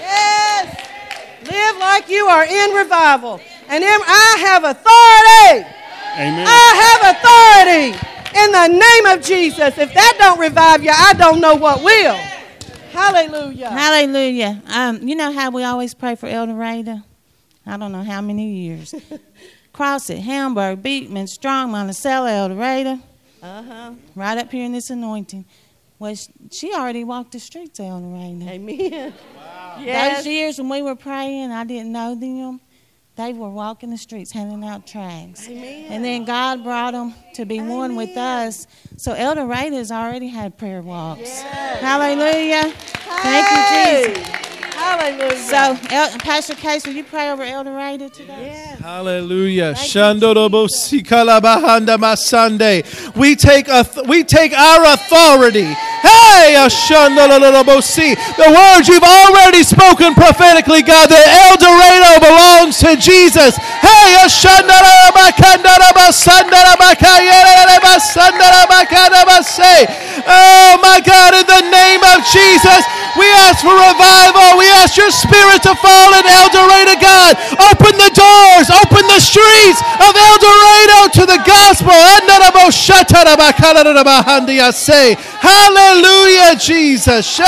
Yes. 0.01 0.89
Live 1.43 1.77
like 1.77 2.09
you 2.09 2.25
are 2.25 2.47
in 2.47 2.71
revival. 2.77 3.43
And 3.69 3.85
I 3.85 4.37
have 4.41 4.65
authority. 4.65 5.69
Amen. 6.17 6.47
I 6.49 7.91
have 7.93 7.93
authority 7.93 8.14
in 8.35 8.53
the 8.53 8.69
name 8.69 9.07
of 9.19 9.25
Jesus. 9.25 9.77
If 9.79 9.95
that 9.95 10.15
don't 10.19 10.39
revive 10.39 10.83
you, 10.83 10.91
I 10.95 11.15
don't 11.15 11.41
know 11.41 11.55
what 11.55 11.83
will. 11.83 12.17
Hallelujah. 12.93 13.71
Hallelujah. 13.71 14.63
Um, 14.69 15.07
you 15.07 15.17
know 15.17 15.33
how 15.33 15.51
we 15.51 15.65
always 15.65 15.95
pray 15.95 16.15
for 16.15 16.29
El 16.29 16.47
Dorado? 16.47 17.03
I 17.67 17.77
don't 17.77 17.93
know 17.93 18.03
how 18.05 18.21
many 18.21 18.51
years. 18.53 18.95
Crossett, 19.73 20.19
Hamburg, 20.21 20.83
Beekman, 20.83 21.27
Strong, 21.27 21.73
Monticello, 21.73 22.27
El 22.27 22.49
Dorado. 22.51 23.01
Uh-huh. 23.43 23.93
Right 24.15 24.39
up 24.39 24.51
here 24.53 24.65
in 24.65 24.73
this 24.73 24.91
anointing. 24.91 25.45
Well, 25.99 26.15
she 26.51 26.73
already 26.73 27.03
walked 27.05 27.33
the 27.33 27.41
streets 27.41 27.79
of 27.81 27.87
El 27.87 28.01
Dorado. 28.01 28.49
Amen. 28.49 29.13
Those 29.77 29.85
Yes. 29.85 30.27
years 30.27 30.59
when 30.59 30.69
we 30.69 30.83
were 30.83 30.95
praying, 30.95 31.51
I 31.51 31.65
didn't 31.65 31.91
know 31.91 32.15
them. 32.15 32.61
They 33.17 33.33
were 33.33 33.49
walking 33.49 33.91
the 33.91 33.99
streets 33.99 34.33
handing 34.33 34.65
out 34.65 34.89
tracts. 34.89 35.49
Amen. 35.49 35.87
And 35.89 36.05
then 36.05 36.25
God 36.25 36.65
brought 36.65 36.95
them 36.95 37.15
to 37.35 37.45
be 37.45 37.61
one 37.61 37.95
with 37.95 38.17
us. 38.17 38.67
So 38.97 39.13
El 39.13 39.37
Dorado 39.37 39.77
has 39.77 39.93
already 39.93 40.27
had 40.27 40.59
prayer 40.59 40.83
walks. 40.83 41.41
Hallelujah. 41.43 42.73
Thank 42.73 43.47
you, 43.51 44.15
Jesus. 44.17 44.45
Hallelujah. 44.75 45.39
So, 45.39 45.79
El, 45.91 46.19
Pastor 46.19 46.55
Case, 46.57 46.85
will 46.87 46.95
you 46.95 47.05
pray 47.05 47.31
over 47.31 47.43
El 47.45 47.63
Dorado 47.65 48.09
today? 48.09 48.47
Yes. 48.47 48.81
Hallelujah. 48.81 49.75
Shandorobosikala 49.75 51.41
masande. 51.97 52.83
We 53.17 53.37
take 53.37 53.69
a 53.69 53.87
we 54.09 54.25
take 54.25 54.53
our 54.53 54.93
authority. 54.93 55.63
Hey, 55.63 56.09
Ashandorobosi. 56.09 56.24
The 58.37 58.51
words 58.51 58.89
you've 58.89 59.07
already 59.07 59.63
spoken 59.63 60.15
prophetically, 60.15 60.83
God, 60.83 61.11
that 61.11 61.27
El 61.47 61.57
Dorado 61.57 62.21
belongs 62.21 62.79
to 62.83 62.97
Jesus. 62.99 63.57
Hey. 63.81 63.95
Oh 70.27 70.79
my 70.83 71.01
God, 71.05 71.35
in 71.35 71.47
the 71.47 71.63
name 71.71 72.03
of 72.03 72.25
Jesus, 72.33 72.83
We 73.17 73.27
ask 73.47 73.63
for 73.63 73.75
revival. 73.75 74.59
We 74.59 74.67
ask 74.83 74.97
your 74.97 75.11
spirit 75.11 75.63
to 75.63 75.75
fall 75.79 76.11
in 76.19 76.25
El 76.27 76.49
Dorado, 76.51 76.95
God. 76.99 77.37
Open 77.71 77.95
the 77.97 78.11
doors, 78.11 78.67
open 78.83 79.07
the 79.07 79.21
streets 79.23 79.81
of 80.03 80.13
El 80.15 80.37
Dorado 80.43 80.99
to 81.19 81.23
the 81.27 81.39
gospel. 81.47 81.95
Hallelujah, 85.41 86.57
Jesus. 86.57 87.39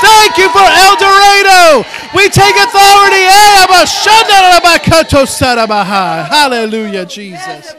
Thank 0.00 0.36
you 0.38 0.48
for 0.50 0.66
El 0.66 0.94
Dorado. 0.96 1.84
We 2.14 2.28
take 2.28 2.56
authority. 2.56 3.24
Hallelujah, 6.28 7.04
Jesus. 7.06 7.74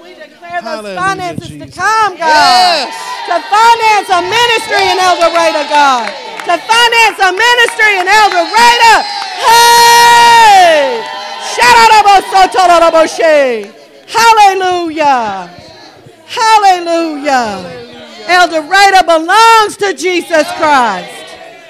Those 0.64 0.84
Hallelujah, 0.86 1.00
finances 1.00 1.50
Jesus. 1.50 1.70
to 1.70 1.80
come, 1.80 2.12
God. 2.18 2.30
Yes. 2.30 2.92
To 3.30 3.36
finance 3.48 4.10
a 4.10 4.22
ministry 4.26 4.84
in 4.90 4.98
El 5.00 5.16
Dorado, 5.20 5.64
God. 5.70 6.08
To 6.50 6.56
finance 6.58 7.20
a 7.20 7.32
ministry 7.32 7.92
in 8.00 8.08
El 8.08 8.28
Dorado. 8.34 8.94
Hey! 9.40 11.04
Shout 11.56 11.80
Hallelujah. 14.08 15.50
Hallelujah. 16.28 17.66
El 18.28 18.48
Dorado 18.48 19.06
belongs 19.06 19.78
to 19.78 19.94
Jesus 19.94 20.48
Christ. 20.58 21.26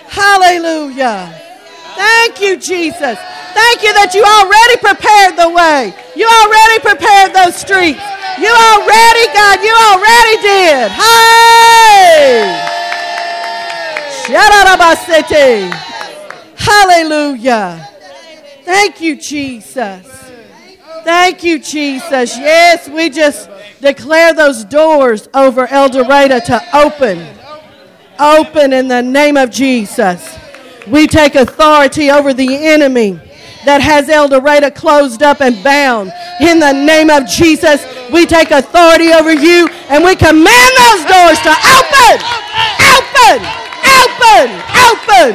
Hallelujah. 0.08 1.49
Thank 1.96 2.42
you, 2.42 2.58
Jesus. 2.58 3.18
Thank 3.54 3.84
you 3.84 3.94
that 3.94 4.14
you 4.14 4.24
already 4.24 4.78
prepared 4.78 5.36
the 5.36 5.50
way. 5.50 5.94
You 6.16 6.28
already 6.28 6.80
prepared 6.80 7.34
those 7.34 7.56
streets. 7.56 8.02
You 8.40 8.52
already, 8.52 9.26
God, 9.34 9.60
you 9.62 9.74
already 9.74 10.36
did. 10.42 10.92
Hey! 10.92 12.70
Hallelujah. 16.56 17.90
Thank 18.64 19.02
you, 19.02 19.16
Jesus. 19.16 20.06
Thank 21.04 21.44
you, 21.44 21.60
Jesus. 21.60 22.38
Yes, 22.38 22.88
we 22.88 23.10
just 23.10 23.50
declare 23.82 24.34
those 24.34 24.64
doors 24.66 25.28
over 25.34 25.68
El 25.68 25.90
Dorado 25.90 26.40
to 26.40 26.62
open. 26.74 27.26
Open 28.20 28.74
in 28.74 28.88
the 28.88 29.02
name 29.02 29.38
of 29.38 29.50
Jesus. 29.50 30.38
We 30.88 31.08
take 31.08 31.36
authority 31.36 32.10
over 32.10 32.34
the 32.34 32.68
enemy 32.68 33.20
that 33.66 33.82
has 33.82 34.10
El 34.10 34.28
Dorado 34.28 34.70
closed 34.70 35.22
up 35.22 35.42
and 35.42 35.62
bound. 35.64 36.12
In 36.40 36.60
the 36.60 36.72
name 36.72 37.10
of 37.10 37.28
Jesus, 37.28 37.86
we 38.12 38.26
take 38.26 38.52
authority 38.52 39.12
over 39.12 39.34
you 39.34 39.68
and 39.90 40.04
we 40.04 40.16
command 40.16 40.72
those 40.80 41.04
doors 41.06 41.40
to 41.44 41.54
open, 41.78 42.16
open, 42.98 43.40
open, 44.00 44.48
open, 44.90 45.32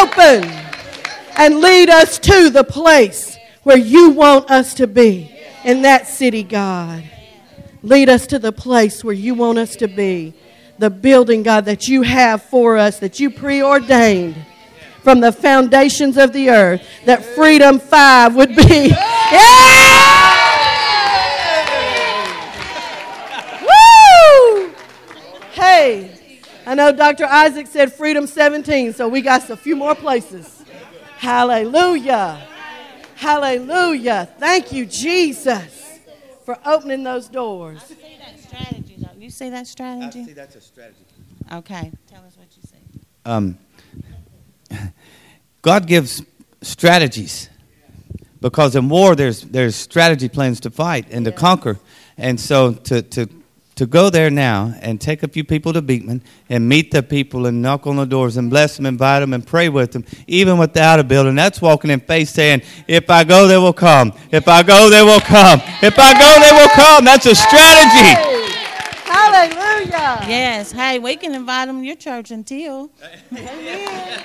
open, 0.00 0.66
and 1.36 1.60
lead 1.60 1.90
us 1.90 2.18
to 2.18 2.50
the 2.50 2.64
place 2.64 3.36
where 3.62 3.78
you 3.78 4.10
want 4.10 4.50
us 4.50 4.74
to 4.74 4.86
be 4.86 5.30
in 5.64 5.82
that 5.82 6.06
city, 6.06 6.42
God. 6.42 7.04
Lead 7.82 8.08
us 8.08 8.26
to 8.28 8.38
the 8.38 8.52
place 8.52 9.04
where 9.04 9.14
you 9.14 9.34
want 9.34 9.58
us 9.58 9.76
to 9.76 9.86
be. 9.86 10.34
The 10.78 10.90
building, 10.90 11.42
God, 11.42 11.64
that 11.64 11.88
you 11.88 12.02
have 12.02 12.42
for 12.42 12.76
us, 12.76 12.98
that 12.98 13.18
you 13.18 13.30
preordained 13.30 14.36
from 15.02 15.20
the 15.20 15.32
foundations 15.32 16.16
of 16.16 16.32
the 16.32 16.50
earth, 16.50 16.82
that 17.04 17.24
Freedom 17.24 17.78
5 17.78 18.34
would 18.34 18.56
be. 18.56 18.92
Yeah! 19.32 20.36
Woo! 23.62 24.74
Hey, 25.52 26.16
I 26.64 26.74
know 26.74 26.92
Dr. 26.92 27.24
Isaac 27.24 27.66
said 27.66 27.92
Freedom 27.92 28.26
17, 28.26 28.92
so 28.92 29.08
we 29.08 29.20
got 29.20 29.48
a 29.50 29.56
few 29.56 29.74
more 29.74 29.96
places. 29.96 30.64
Hallelujah. 31.18 32.46
Hallelujah. 33.16 34.28
Thank 34.38 34.72
you, 34.72 34.86
Jesus, 34.86 36.00
for 36.44 36.58
opening 36.64 37.02
those 37.02 37.28
doors. 37.28 37.94
I 39.26 39.30
see 39.30 39.50
that 39.50 39.66
strategy, 39.66 40.20
I 40.20 40.24
see 40.24 40.32
that's 40.34 40.54
a 40.54 40.60
strategy. 40.60 41.04
Okay. 41.52 41.90
Tell 42.06 42.24
us 42.24 42.36
what 42.36 42.46
you 42.56 42.62
see. 42.62 43.00
um, 43.24 43.58
God 45.62 45.86
gives 45.86 46.22
strategies 46.62 47.48
because 48.40 48.76
in 48.76 48.88
war 48.88 49.16
there's 49.16 49.42
there's 49.42 49.74
strategy 49.74 50.28
plans 50.28 50.60
to 50.60 50.70
fight 50.70 51.06
and 51.10 51.24
to 51.24 51.32
conquer, 51.32 51.78
and 52.16 52.38
so 52.40 52.72
to 52.72 53.02
to 53.02 53.28
to 53.74 53.84
go 53.86 54.08
there 54.10 54.30
now 54.30 54.72
and 54.80 55.00
take 55.00 55.22
a 55.22 55.28
few 55.28 55.44
people 55.44 55.72
to 55.72 55.82
Beekman 55.82 56.22
and 56.48 56.66
meet 56.68 56.92
the 56.92 57.02
people 57.02 57.44
and 57.46 57.60
knock 57.60 57.86
on 57.86 57.96
the 57.96 58.06
doors 58.06 58.38
and 58.38 58.48
bless 58.48 58.76
them, 58.76 58.86
invite 58.86 59.20
them, 59.20 59.34
and 59.34 59.46
pray 59.46 59.68
with 59.68 59.92
them, 59.92 60.02
even 60.26 60.56
without 60.56 60.98
a 60.98 61.04
building. 61.04 61.34
That's 61.34 61.60
walking 61.60 61.90
in 61.90 62.00
faith, 62.00 62.28
saying, 62.30 62.62
"If 62.86 63.10
I 63.10 63.24
go, 63.24 63.46
they 63.48 63.58
will 63.58 63.74
come. 63.74 64.12
If 64.30 64.46
I 64.48 64.62
go, 64.62 64.88
they 64.88 65.02
will 65.02 65.20
come. 65.20 65.60
If 65.82 65.98
I 65.98 66.12
go, 66.14 66.40
they 66.40 66.52
will 66.52 66.70
come." 66.70 67.04
That's 67.04 67.26
a 67.26 67.34
strategy. 67.34 68.25
Hallelujah. 69.36 70.24
Yes. 70.28 70.72
Hey, 70.72 70.98
we 70.98 71.14
can 71.16 71.34
invite 71.34 71.68
them 71.68 71.80
to 71.80 71.86
your 71.86 71.96
church 71.96 72.30
until. 72.30 72.90
Amen. 73.30 74.22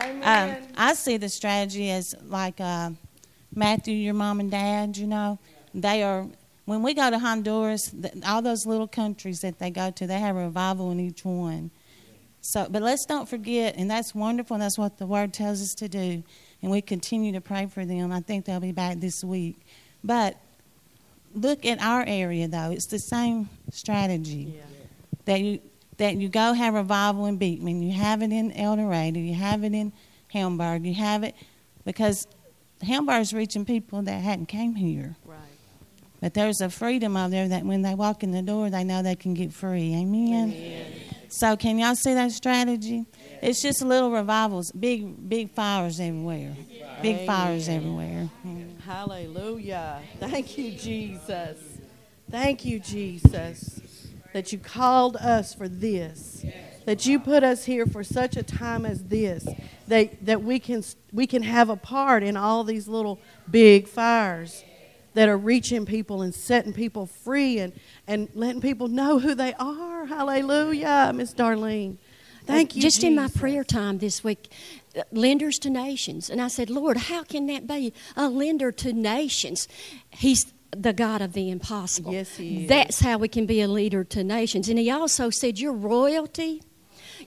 Amen. 0.00 0.68
I 0.76 0.94
see 0.94 1.16
the 1.16 1.28
strategy 1.28 1.90
as 1.90 2.14
like 2.22 2.60
uh, 2.60 2.90
Matthew, 3.52 3.94
your 3.94 4.14
mom 4.14 4.38
and 4.38 4.52
dad. 4.52 4.96
You 4.96 5.08
know, 5.08 5.40
they 5.74 6.04
are. 6.04 6.28
When 6.64 6.84
we 6.84 6.94
go 6.94 7.10
to 7.10 7.18
Honduras, 7.18 7.92
all 8.24 8.40
those 8.40 8.64
little 8.64 8.86
countries 8.86 9.40
that 9.40 9.58
they 9.58 9.70
go 9.70 9.90
to, 9.90 10.06
they 10.06 10.20
have 10.20 10.36
a 10.36 10.44
revival 10.44 10.92
in 10.92 11.00
each 11.00 11.24
one. 11.24 11.72
So, 12.40 12.68
but 12.70 12.82
let's 12.82 13.04
don't 13.04 13.28
forget, 13.28 13.74
and 13.76 13.90
that's 13.90 14.14
wonderful. 14.14 14.54
And 14.54 14.62
that's 14.62 14.78
what 14.78 14.96
the 14.96 15.06
Word 15.06 15.34
tells 15.34 15.60
us 15.60 15.74
to 15.74 15.88
do, 15.88 16.22
and 16.62 16.70
we 16.70 16.80
continue 16.82 17.32
to 17.32 17.40
pray 17.40 17.66
for 17.66 17.84
them. 17.84 18.12
I 18.12 18.20
think 18.20 18.44
they'll 18.44 18.60
be 18.60 18.70
back 18.70 19.00
this 19.00 19.24
week. 19.24 19.58
But 20.04 20.36
look 21.34 21.64
at 21.64 21.80
our 21.80 22.04
area, 22.06 22.48
though; 22.48 22.70
it's 22.70 22.86
the 22.86 22.98
same 22.98 23.48
strategy 23.70 24.60
that 25.24 25.40
you 25.40 25.60
that 25.98 26.16
you 26.16 26.28
go 26.28 26.52
have 26.52 26.74
revival 26.74 27.26
in 27.26 27.36
Beekman, 27.36 27.82
you 27.82 27.92
have 27.92 28.22
it 28.22 28.32
in 28.32 28.52
El 28.52 28.76
Dorado, 28.76 29.20
you 29.20 29.34
have 29.34 29.62
it 29.62 29.72
in 29.72 29.92
Hamburg, 30.28 30.84
you 30.86 30.94
have 30.94 31.22
it 31.22 31.34
because 31.84 32.26
Hamburg's 32.82 33.32
reaching 33.32 33.64
people 33.64 34.02
that 34.02 34.20
hadn't 34.20 34.46
came 34.46 34.74
here. 34.74 35.16
Right. 35.24 35.38
But 36.20 36.34
there's 36.34 36.60
a 36.60 36.70
freedom 36.70 37.16
out 37.16 37.30
there 37.30 37.48
that 37.48 37.64
when 37.64 37.82
they 37.82 37.94
walk 37.94 38.22
in 38.22 38.30
the 38.30 38.42
door, 38.42 38.70
they 38.70 38.84
know 38.84 39.02
they 39.02 39.16
can 39.16 39.34
get 39.34 39.52
free. 39.52 39.94
Amen. 39.94 40.84
So 41.28 41.56
can 41.56 41.78
y'all 41.78 41.94
see 41.94 42.14
that 42.14 42.32
strategy? 42.32 43.06
It's 43.42 43.60
just 43.60 43.82
little 43.82 44.12
revivals, 44.12 44.70
big 44.70 45.28
big 45.28 45.50
fires 45.50 45.98
everywhere, 45.98 46.54
big 47.02 47.26
fires 47.26 47.68
everywhere. 47.68 48.30
Hallelujah. 48.86 50.00
Thank 50.20 50.56
you, 50.56 50.70
Jesus. 50.72 51.58
Thank 52.30 52.64
you, 52.64 52.78
Jesus, 52.78 54.08
that 54.32 54.52
you 54.52 54.58
called 54.58 55.16
us 55.16 55.54
for 55.54 55.68
this. 55.68 56.44
That 56.86 57.04
you 57.04 57.20
put 57.20 57.44
us 57.44 57.64
here 57.64 57.84
for 57.84 58.02
such 58.02 58.36
a 58.36 58.42
time 58.42 58.86
as 58.86 59.04
this. 59.04 59.46
That, 59.88 60.24
that 60.24 60.42
we, 60.42 60.58
can, 60.58 60.82
we 61.12 61.26
can 61.26 61.42
have 61.42 61.68
a 61.68 61.76
part 61.76 62.22
in 62.22 62.36
all 62.36 62.64
these 62.64 62.88
little 62.88 63.20
big 63.50 63.86
fires 63.86 64.64
that 65.14 65.28
are 65.28 65.36
reaching 65.36 65.84
people 65.84 66.22
and 66.22 66.34
setting 66.34 66.72
people 66.72 67.06
free 67.06 67.58
and, 67.58 67.72
and 68.06 68.28
letting 68.34 68.62
people 68.62 68.88
know 68.88 69.18
who 69.18 69.34
they 69.34 69.52
are. 69.54 70.06
Hallelujah, 70.06 71.12
Miss 71.14 71.34
Darlene. 71.34 71.98
Thank 72.46 72.76
you. 72.76 72.82
Just 72.82 73.04
in 73.04 73.14
my 73.14 73.28
prayer 73.28 73.64
time 73.64 73.98
this 73.98 74.24
week, 74.24 74.50
uh, 74.96 75.02
lenders 75.12 75.58
to 75.60 75.70
nations. 75.70 76.28
And 76.28 76.40
I 76.40 76.48
said, 76.48 76.70
Lord, 76.70 76.96
how 76.96 77.22
can 77.22 77.46
that 77.46 77.66
be 77.66 77.92
a 78.16 78.28
lender 78.28 78.72
to 78.72 78.92
nations? 78.92 79.68
He's 80.10 80.52
the 80.76 80.92
God 80.92 81.22
of 81.22 81.34
the 81.34 81.50
impossible. 81.50 82.12
Yes, 82.12 82.36
He 82.36 82.62
is. 82.64 82.68
That's 82.68 83.00
how 83.00 83.18
we 83.18 83.28
can 83.28 83.46
be 83.46 83.60
a 83.60 83.68
leader 83.68 84.04
to 84.04 84.24
nations. 84.24 84.68
And 84.68 84.78
He 84.78 84.90
also 84.90 85.30
said, 85.30 85.58
You're 85.58 85.72
royalty. 85.72 86.62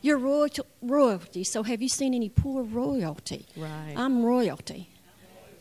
You're 0.01 0.17
royalty. 0.17 0.61
royalty. 0.81 1.43
So 1.43 1.63
have 1.63 1.81
you 1.81 1.89
seen 1.89 2.13
any 2.13 2.29
poor 2.29 2.63
royalty? 2.63 3.45
Right. 3.55 3.93
I'm 3.95 4.23
royalty. 4.23 4.89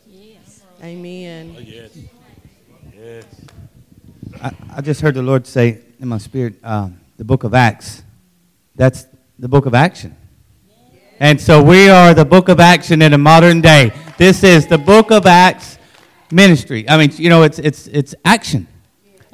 Yes. 0.07 0.63
Amen. 0.83 1.55
Yes. 1.59 1.97
Yes. 2.93 3.25
I, 4.41 4.51
I 4.75 4.81
just 4.81 5.01
heard 5.01 5.15
the 5.15 5.21
Lord 5.21 5.47
say 5.47 5.81
in 5.99 6.07
my 6.07 6.17
spirit, 6.17 6.55
um, 6.63 6.99
the 7.17 7.23
book 7.23 7.43
of 7.43 7.53
Acts. 7.53 8.03
That's 8.75 9.05
the 9.39 9.47
book 9.47 9.65
of 9.65 9.73
action. 9.73 10.15
And 11.19 11.39
so 11.39 11.63
we 11.63 11.89
are 11.89 12.13
the 12.13 12.25
book 12.25 12.49
of 12.49 12.59
action 12.59 13.01
in 13.01 13.13
a 13.13 13.17
modern 13.17 13.61
day. 13.61 13.91
This 14.17 14.43
is 14.43 14.67
the 14.67 14.77
book 14.77 15.11
of 15.11 15.25
Acts 15.25 15.77
ministry. 16.31 16.87
I 16.89 16.97
mean, 16.97 17.11
you 17.15 17.29
know, 17.29 17.43
it's, 17.43 17.59
it's, 17.59 17.87
it's 17.87 18.15
action. 18.25 18.67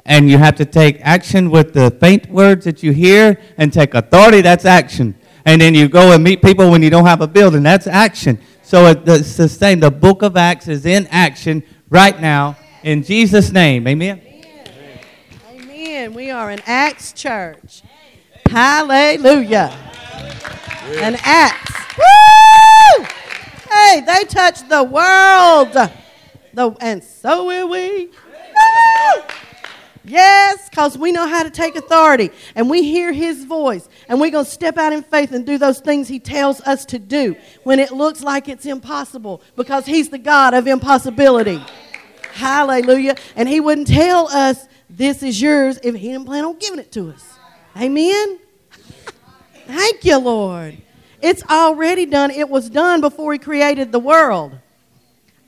And 0.04 0.28
you 0.28 0.38
have 0.38 0.56
to 0.56 0.64
take 0.64 1.00
action 1.02 1.50
with 1.50 1.72
the 1.74 1.90
faint 1.90 2.28
words 2.28 2.64
that 2.64 2.82
you 2.82 2.92
hear 2.92 3.40
and 3.56 3.72
take 3.72 3.94
authority. 3.94 4.40
That's 4.40 4.64
action. 4.64 5.14
And 5.44 5.60
then 5.60 5.74
you 5.74 5.88
go 5.88 6.12
and 6.12 6.22
meet 6.22 6.42
people 6.42 6.70
when 6.70 6.82
you 6.82 6.90
don't 6.90 7.06
have 7.06 7.20
a 7.20 7.26
building. 7.26 7.62
That's 7.62 7.86
action. 7.86 8.38
So 8.62 8.86
it- 8.86 9.08
it's 9.08 9.36
the 9.36 9.48
same. 9.48 9.80
The 9.80 9.90
book 9.90 10.22
of 10.22 10.36
Acts 10.36 10.68
is 10.68 10.86
in 10.86 11.06
action 11.08 11.62
right 11.90 12.20
now 12.20 12.56
in 12.82 13.02
Jesus' 13.02 13.52
name. 13.52 13.86
Amen. 13.86 14.20
Amen. 15.52 16.14
We 16.14 16.30
are 16.30 16.50
an 16.50 16.60
Acts 16.66 17.12
church. 17.12 17.82
Hallelujah. 18.48 19.72
And 20.84 21.16
Acts. 21.22 21.96
Woo! 21.96 23.04
Hey, 23.70 24.02
they 24.06 24.24
touched 24.24 24.68
the 24.68 24.82
world. 24.82 25.72
The, 26.54 26.76
and 26.80 27.02
so 27.02 27.46
will 27.46 27.68
we. 27.68 28.06
Woo! 28.06 29.22
Yes, 30.04 30.68
because 30.68 30.98
we 30.98 31.12
know 31.12 31.28
how 31.28 31.44
to 31.44 31.50
take 31.50 31.76
authority 31.76 32.30
and 32.56 32.68
we 32.68 32.82
hear 32.82 33.12
his 33.12 33.44
voice 33.44 33.88
and 34.08 34.20
we're 34.20 34.32
going 34.32 34.44
to 34.44 34.50
step 34.50 34.76
out 34.76 34.92
in 34.92 35.02
faith 35.02 35.30
and 35.30 35.46
do 35.46 35.58
those 35.58 35.78
things 35.78 36.08
he 36.08 36.18
tells 36.18 36.60
us 36.62 36.84
to 36.86 36.98
do 36.98 37.36
when 37.62 37.78
it 37.78 37.92
looks 37.92 38.20
like 38.22 38.48
it's 38.48 38.66
impossible 38.66 39.42
because 39.54 39.86
he's 39.86 40.08
the 40.08 40.18
God 40.18 40.54
of 40.54 40.66
impossibility. 40.66 41.62
Hallelujah. 42.32 43.14
And 43.36 43.48
he 43.48 43.60
wouldn't 43.60 43.86
tell 43.86 44.26
us 44.28 44.66
this 44.90 45.22
is 45.22 45.40
yours 45.40 45.78
if 45.84 45.94
he 45.94 46.08
didn't 46.08 46.26
plan 46.26 46.44
on 46.44 46.58
giving 46.58 46.80
it 46.80 46.90
to 46.92 47.10
us. 47.10 47.34
Amen. 47.76 48.40
Thank 49.66 50.04
you, 50.04 50.18
Lord. 50.18 50.78
It's 51.20 51.44
already 51.44 52.06
done. 52.06 52.30
It 52.30 52.48
was 52.48 52.68
done 52.68 53.00
before 53.00 53.32
he 53.32 53.38
created 53.38 53.92
the 53.92 54.00
world. 54.00 54.58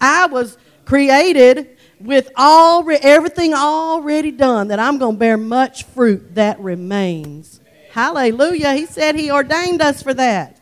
I 0.01 0.27
was 0.27 0.57
created 0.85 1.77
with 2.01 2.31
all 2.37 2.89
everything 3.03 3.55
already 3.55 4.31
done 4.31 4.69
that 4.69 4.79
I'm 4.79 4.99
going 4.99 5.15
to 5.15 5.19
bear 5.19 5.37
much 5.37 5.85
fruit 5.85 6.35
that 6.35 6.61
remains. 6.61 7.61
Hallelujah. 7.91 8.75
He 8.75 8.87
said 8.87 9.17
he 9.17 9.31
ordained 9.31 9.81
us 9.81 10.03
for 10.03 10.15
that. 10.15 10.61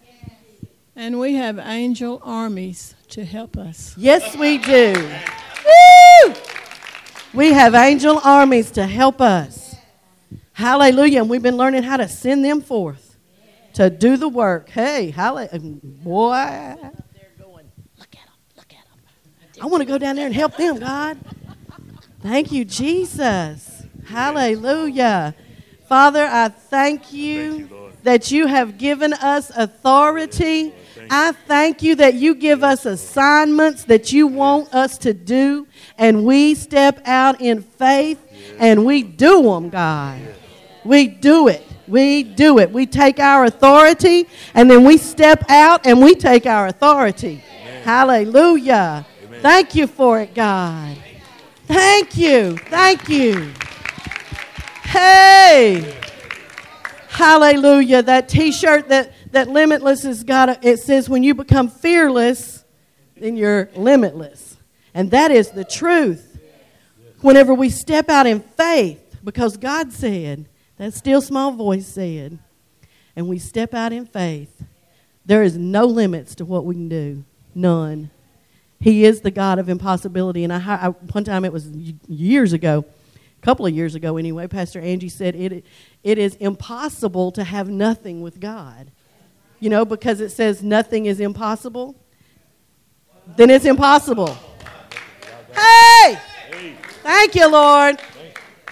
And 0.94 1.18
we 1.18 1.34
have 1.34 1.58
angel 1.58 2.20
armies 2.22 2.94
to 3.08 3.24
help 3.24 3.56
us. 3.56 3.94
Yes, 3.96 4.36
we 4.36 4.58
do. 4.58 4.92
Woo! 5.66 6.34
We 7.34 7.52
have 7.52 7.74
angel 7.74 8.20
armies 8.22 8.70
to 8.72 8.86
help 8.86 9.20
us. 9.20 9.74
Hallelujah. 10.52 11.22
And 11.22 11.30
we've 11.30 11.42
been 11.42 11.56
learning 11.56 11.82
how 11.82 11.96
to 11.96 12.08
send 12.08 12.44
them 12.44 12.60
forth 12.60 13.01
to 13.74 13.90
do 13.90 14.16
the 14.16 14.28
work. 14.28 14.68
Hey, 14.68 15.10
hallelujah. 15.10 15.50
Um, 15.52 15.80
boy. 15.82 16.76
I 19.60 19.66
want 19.66 19.80
to 19.80 19.84
go 19.84 19.96
down 19.96 20.16
there 20.16 20.26
and 20.26 20.34
help 20.34 20.56
them, 20.56 20.80
God. 20.80 21.18
Thank 22.20 22.50
you, 22.50 22.64
Jesus. 22.64 23.84
Hallelujah. 24.06 25.36
Father, 25.88 26.24
I 26.24 26.48
thank 26.48 27.12
you 27.12 27.68
that 28.02 28.32
you 28.32 28.46
have 28.46 28.78
given 28.78 29.12
us 29.12 29.50
authority. 29.54 30.74
I 31.10 31.32
thank 31.32 31.82
you 31.82 31.94
that 31.96 32.14
you 32.14 32.34
give 32.34 32.64
us 32.64 32.86
assignments 32.86 33.84
that 33.84 34.12
you 34.12 34.26
want 34.26 34.74
us 34.74 34.98
to 34.98 35.14
do, 35.14 35.68
and 35.96 36.24
we 36.24 36.54
step 36.54 37.00
out 37.06 37.40
in 37.40 37.62
faith 37.62 38.18
and 38.58 38.84
we 38.84 39.02
do 39.02 39.42
them, 39.44 39.70
God. 39.70 40.20
We 40.84 41.06
do 41.06 41.48
it. 41.48 41.64
We 41.88 42.22
do 42.22 42.58
it. 42.58 42.70
We 42.70 42.86
take 42.86 43.18
our 43.18 43.44
authority 43.44 44.28
and 44.54 44.70
then 44.70 44.84
we 44.84 44.98
step 44.98 45.44
out 45.48 45.86
and 45.86 46.00
we 46.00 46.14
take 46.14 46.46
our 46.46 46.66
authority. 46.66 47.42
Hallelujah. 47.82 49.04
Thank 49.40 49.74
you 49.74 49.86
for 49.86 50.20
it, 50.20 50.34
God. 50.34 50.96
Thank 51.66 52.16
you. 52.16 52.56
Thank 52.56 53.08
you. 53.08 53.52
Hey. 54.84 55.98
Hallelujah. 57.08 58.02
That 58.02 58.28
t 58.28 58.52
shirt 58.52 58.88
that, 58.88 59.12
that 59.32 59.48
Limitless 59.48 60.02
has 60.04 60.22
got, 60.24 60.48
a, 60.48 60.58
it 60.62 60.78
says, 60.78 61.08
when 61.08 61.22
you 61.22 61.34
become 61.34 61.68
fearless, 61.68 62.64
then 63.16 63.36
you're 63.36 63.68
limitless. 63.74 64.56
And 64.94 65.10
that 65.10 65.30
is 65.30 65.50
the 65.50 65.64
truth. 65.64 66.40
Whenever 67.20 67.54
we 67.54 67.70
step 67.70 68.08
out 68.08 68.26
in 68.26 68.40
faith, 68.40 69.00
because 69.24 69.56
God 69.56 69.92
said, 69.92 70.48
that 70.78 70.94
still 70.94 71.20
small 71.20 71.52
voice 71.52 71.86
said, 71.86 72.38
and 73.14 73.28
we 73.28 73.38
step 73.38 73.74
out 73.74 73.92
in 73.92 74.06
faith, 74.06 74.64
there 75.24 75.42
is 75.42 75.56
no 75.56 75.84
limits 75.84 76.34
to 76.36 76.44
what 76.44 76.64
we 76.64 76.74
can 76.74 76.88
do. 76.88 77.24
None. 77.54 78.10
He 78.80 79.04
is 79.04 79.20
the 79.20 79.30
God 79.30 79.58
of 79.58 79.68
impossibility. 79.68 80.42
And 80.42 80.52
I, 80.52 80.58
I, 80.58 80.88
one 80.88 81.24
time, 81.24 81.44
it 81.44 81.52
was 81.52 81.68
years 82.08 82.52
ago, 82.52 82.84
a 83.40 83.44
couple 83.44 83.66
of 83.66 83.72
years 83.72 83.94
ago 83.94 84.16
anyway, 84.16 84.48
Pastor 84.48 84.80
Angie 84.80 85.08
said 85.08 85.36
it, 85.36 85.64
it 86.02 86.18
is 86.18 86.34
impossible 86.36 87.30
to 87.32 87.44
have 87.44 87.68
nothing 87.68 88.22
with 88.22 88.40
God. 88.40 88.90
You 89.60 89.70
know, 89.70 89.84
because 89.84 90.20
it 90.20 90.30
says 90.30 90.62
nothing 90.62 91.06
is 91.06 91.20
impossible, 91.20 91.94
then 93.36 93.50
it's 93.50 93.64
impossible. 93.64 94.36
Hey! 95.54 96.18
Thank 97.04 97.34
you, 97.36 97.48
Lord. 97.48 98.00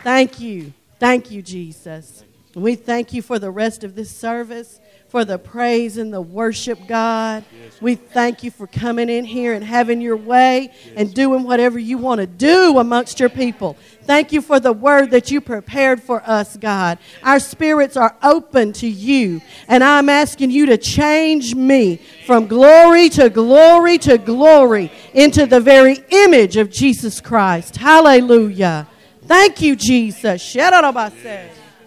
Thank 0.02 0.40
you. 0.40 0.72
Thank 1.00 1.32
you, 1.32 1.42
Jesus. 1.42 2.22
We 2.54 2.76
thank 2.76 3.12
you 3.12 3.22
for 3.22 3.38
the 3.38 3.50
rest 3.50 3.82
of 3.82 3.94
this 3.96 4.10
service 4.10 4.80
for 5.10 5.24
the 5.24 5.38
praise 5.38 5.96
and 5.96 6.14
the 6.14 6.20
worship, 6.20 6.78
God. 6.86 7.44
We 7.80 7.96
thank 7.96 8.44
you 8.44 8.52
for 8.52 8.68
coming 8.68 9.08
in 9.08 9.24
here 9.24 9.54
and 9.54 9.64
having 9.64 10.00
your 10.00 10.16
way 10.16 10.72
and 10.94 11.12
doing 11.12 11.42
whatever 11.42 11.80
you 11.80 11.98
want 11.98 12.20
to 12.20 12.28
do 12.28 12.78
amongst 12.78 13.18
your 13.18 13.28
people. 13.28 13.76
Thank 14.04 14.32
you 14.32 14.40
for 14.40 14.60
the 14.60 14.72
word 14.72 15.10
that 15.10 15.30
you 15.32 15.40
prepared 15.40 16.00
for 16.00 16.22
us, 16.24 16.56
God. 16.56 16.98
Our 17.24 17.40
spirits 17.40 17.96
are 17.96 18.16
open 18.22 18.72
to 18.74 18.86
you, 18.88 19.40
and 19.66 19.82
I'm 19.82 20.08
asking 20.08 20.52
you 20.52 20.66
to 20.66 20.78
change 20.78 21.56
me 21.56 21.96
from 22.24 22.46
glory 22.46 23.08
to 23.10 23.30
glory 23.30 23.98
to 23.98 24.16
glory 24.16 24.92
into 25.12 25.44
the 25.44 25.60
very 25.60 26.04
image 26.10 26.56
of 26.56 26.70
Jesus 26.70 27.20
Christ. 27.20 27.76
Hallelujah. 27.76 28.86
Thank 29.30 29.62
you, 29.62 29.76
Jesus. 29.76 30.42
Shut 30.42 30.74
up, 30.74 30.96
I 30.96 31.08
said. 31.10 31.59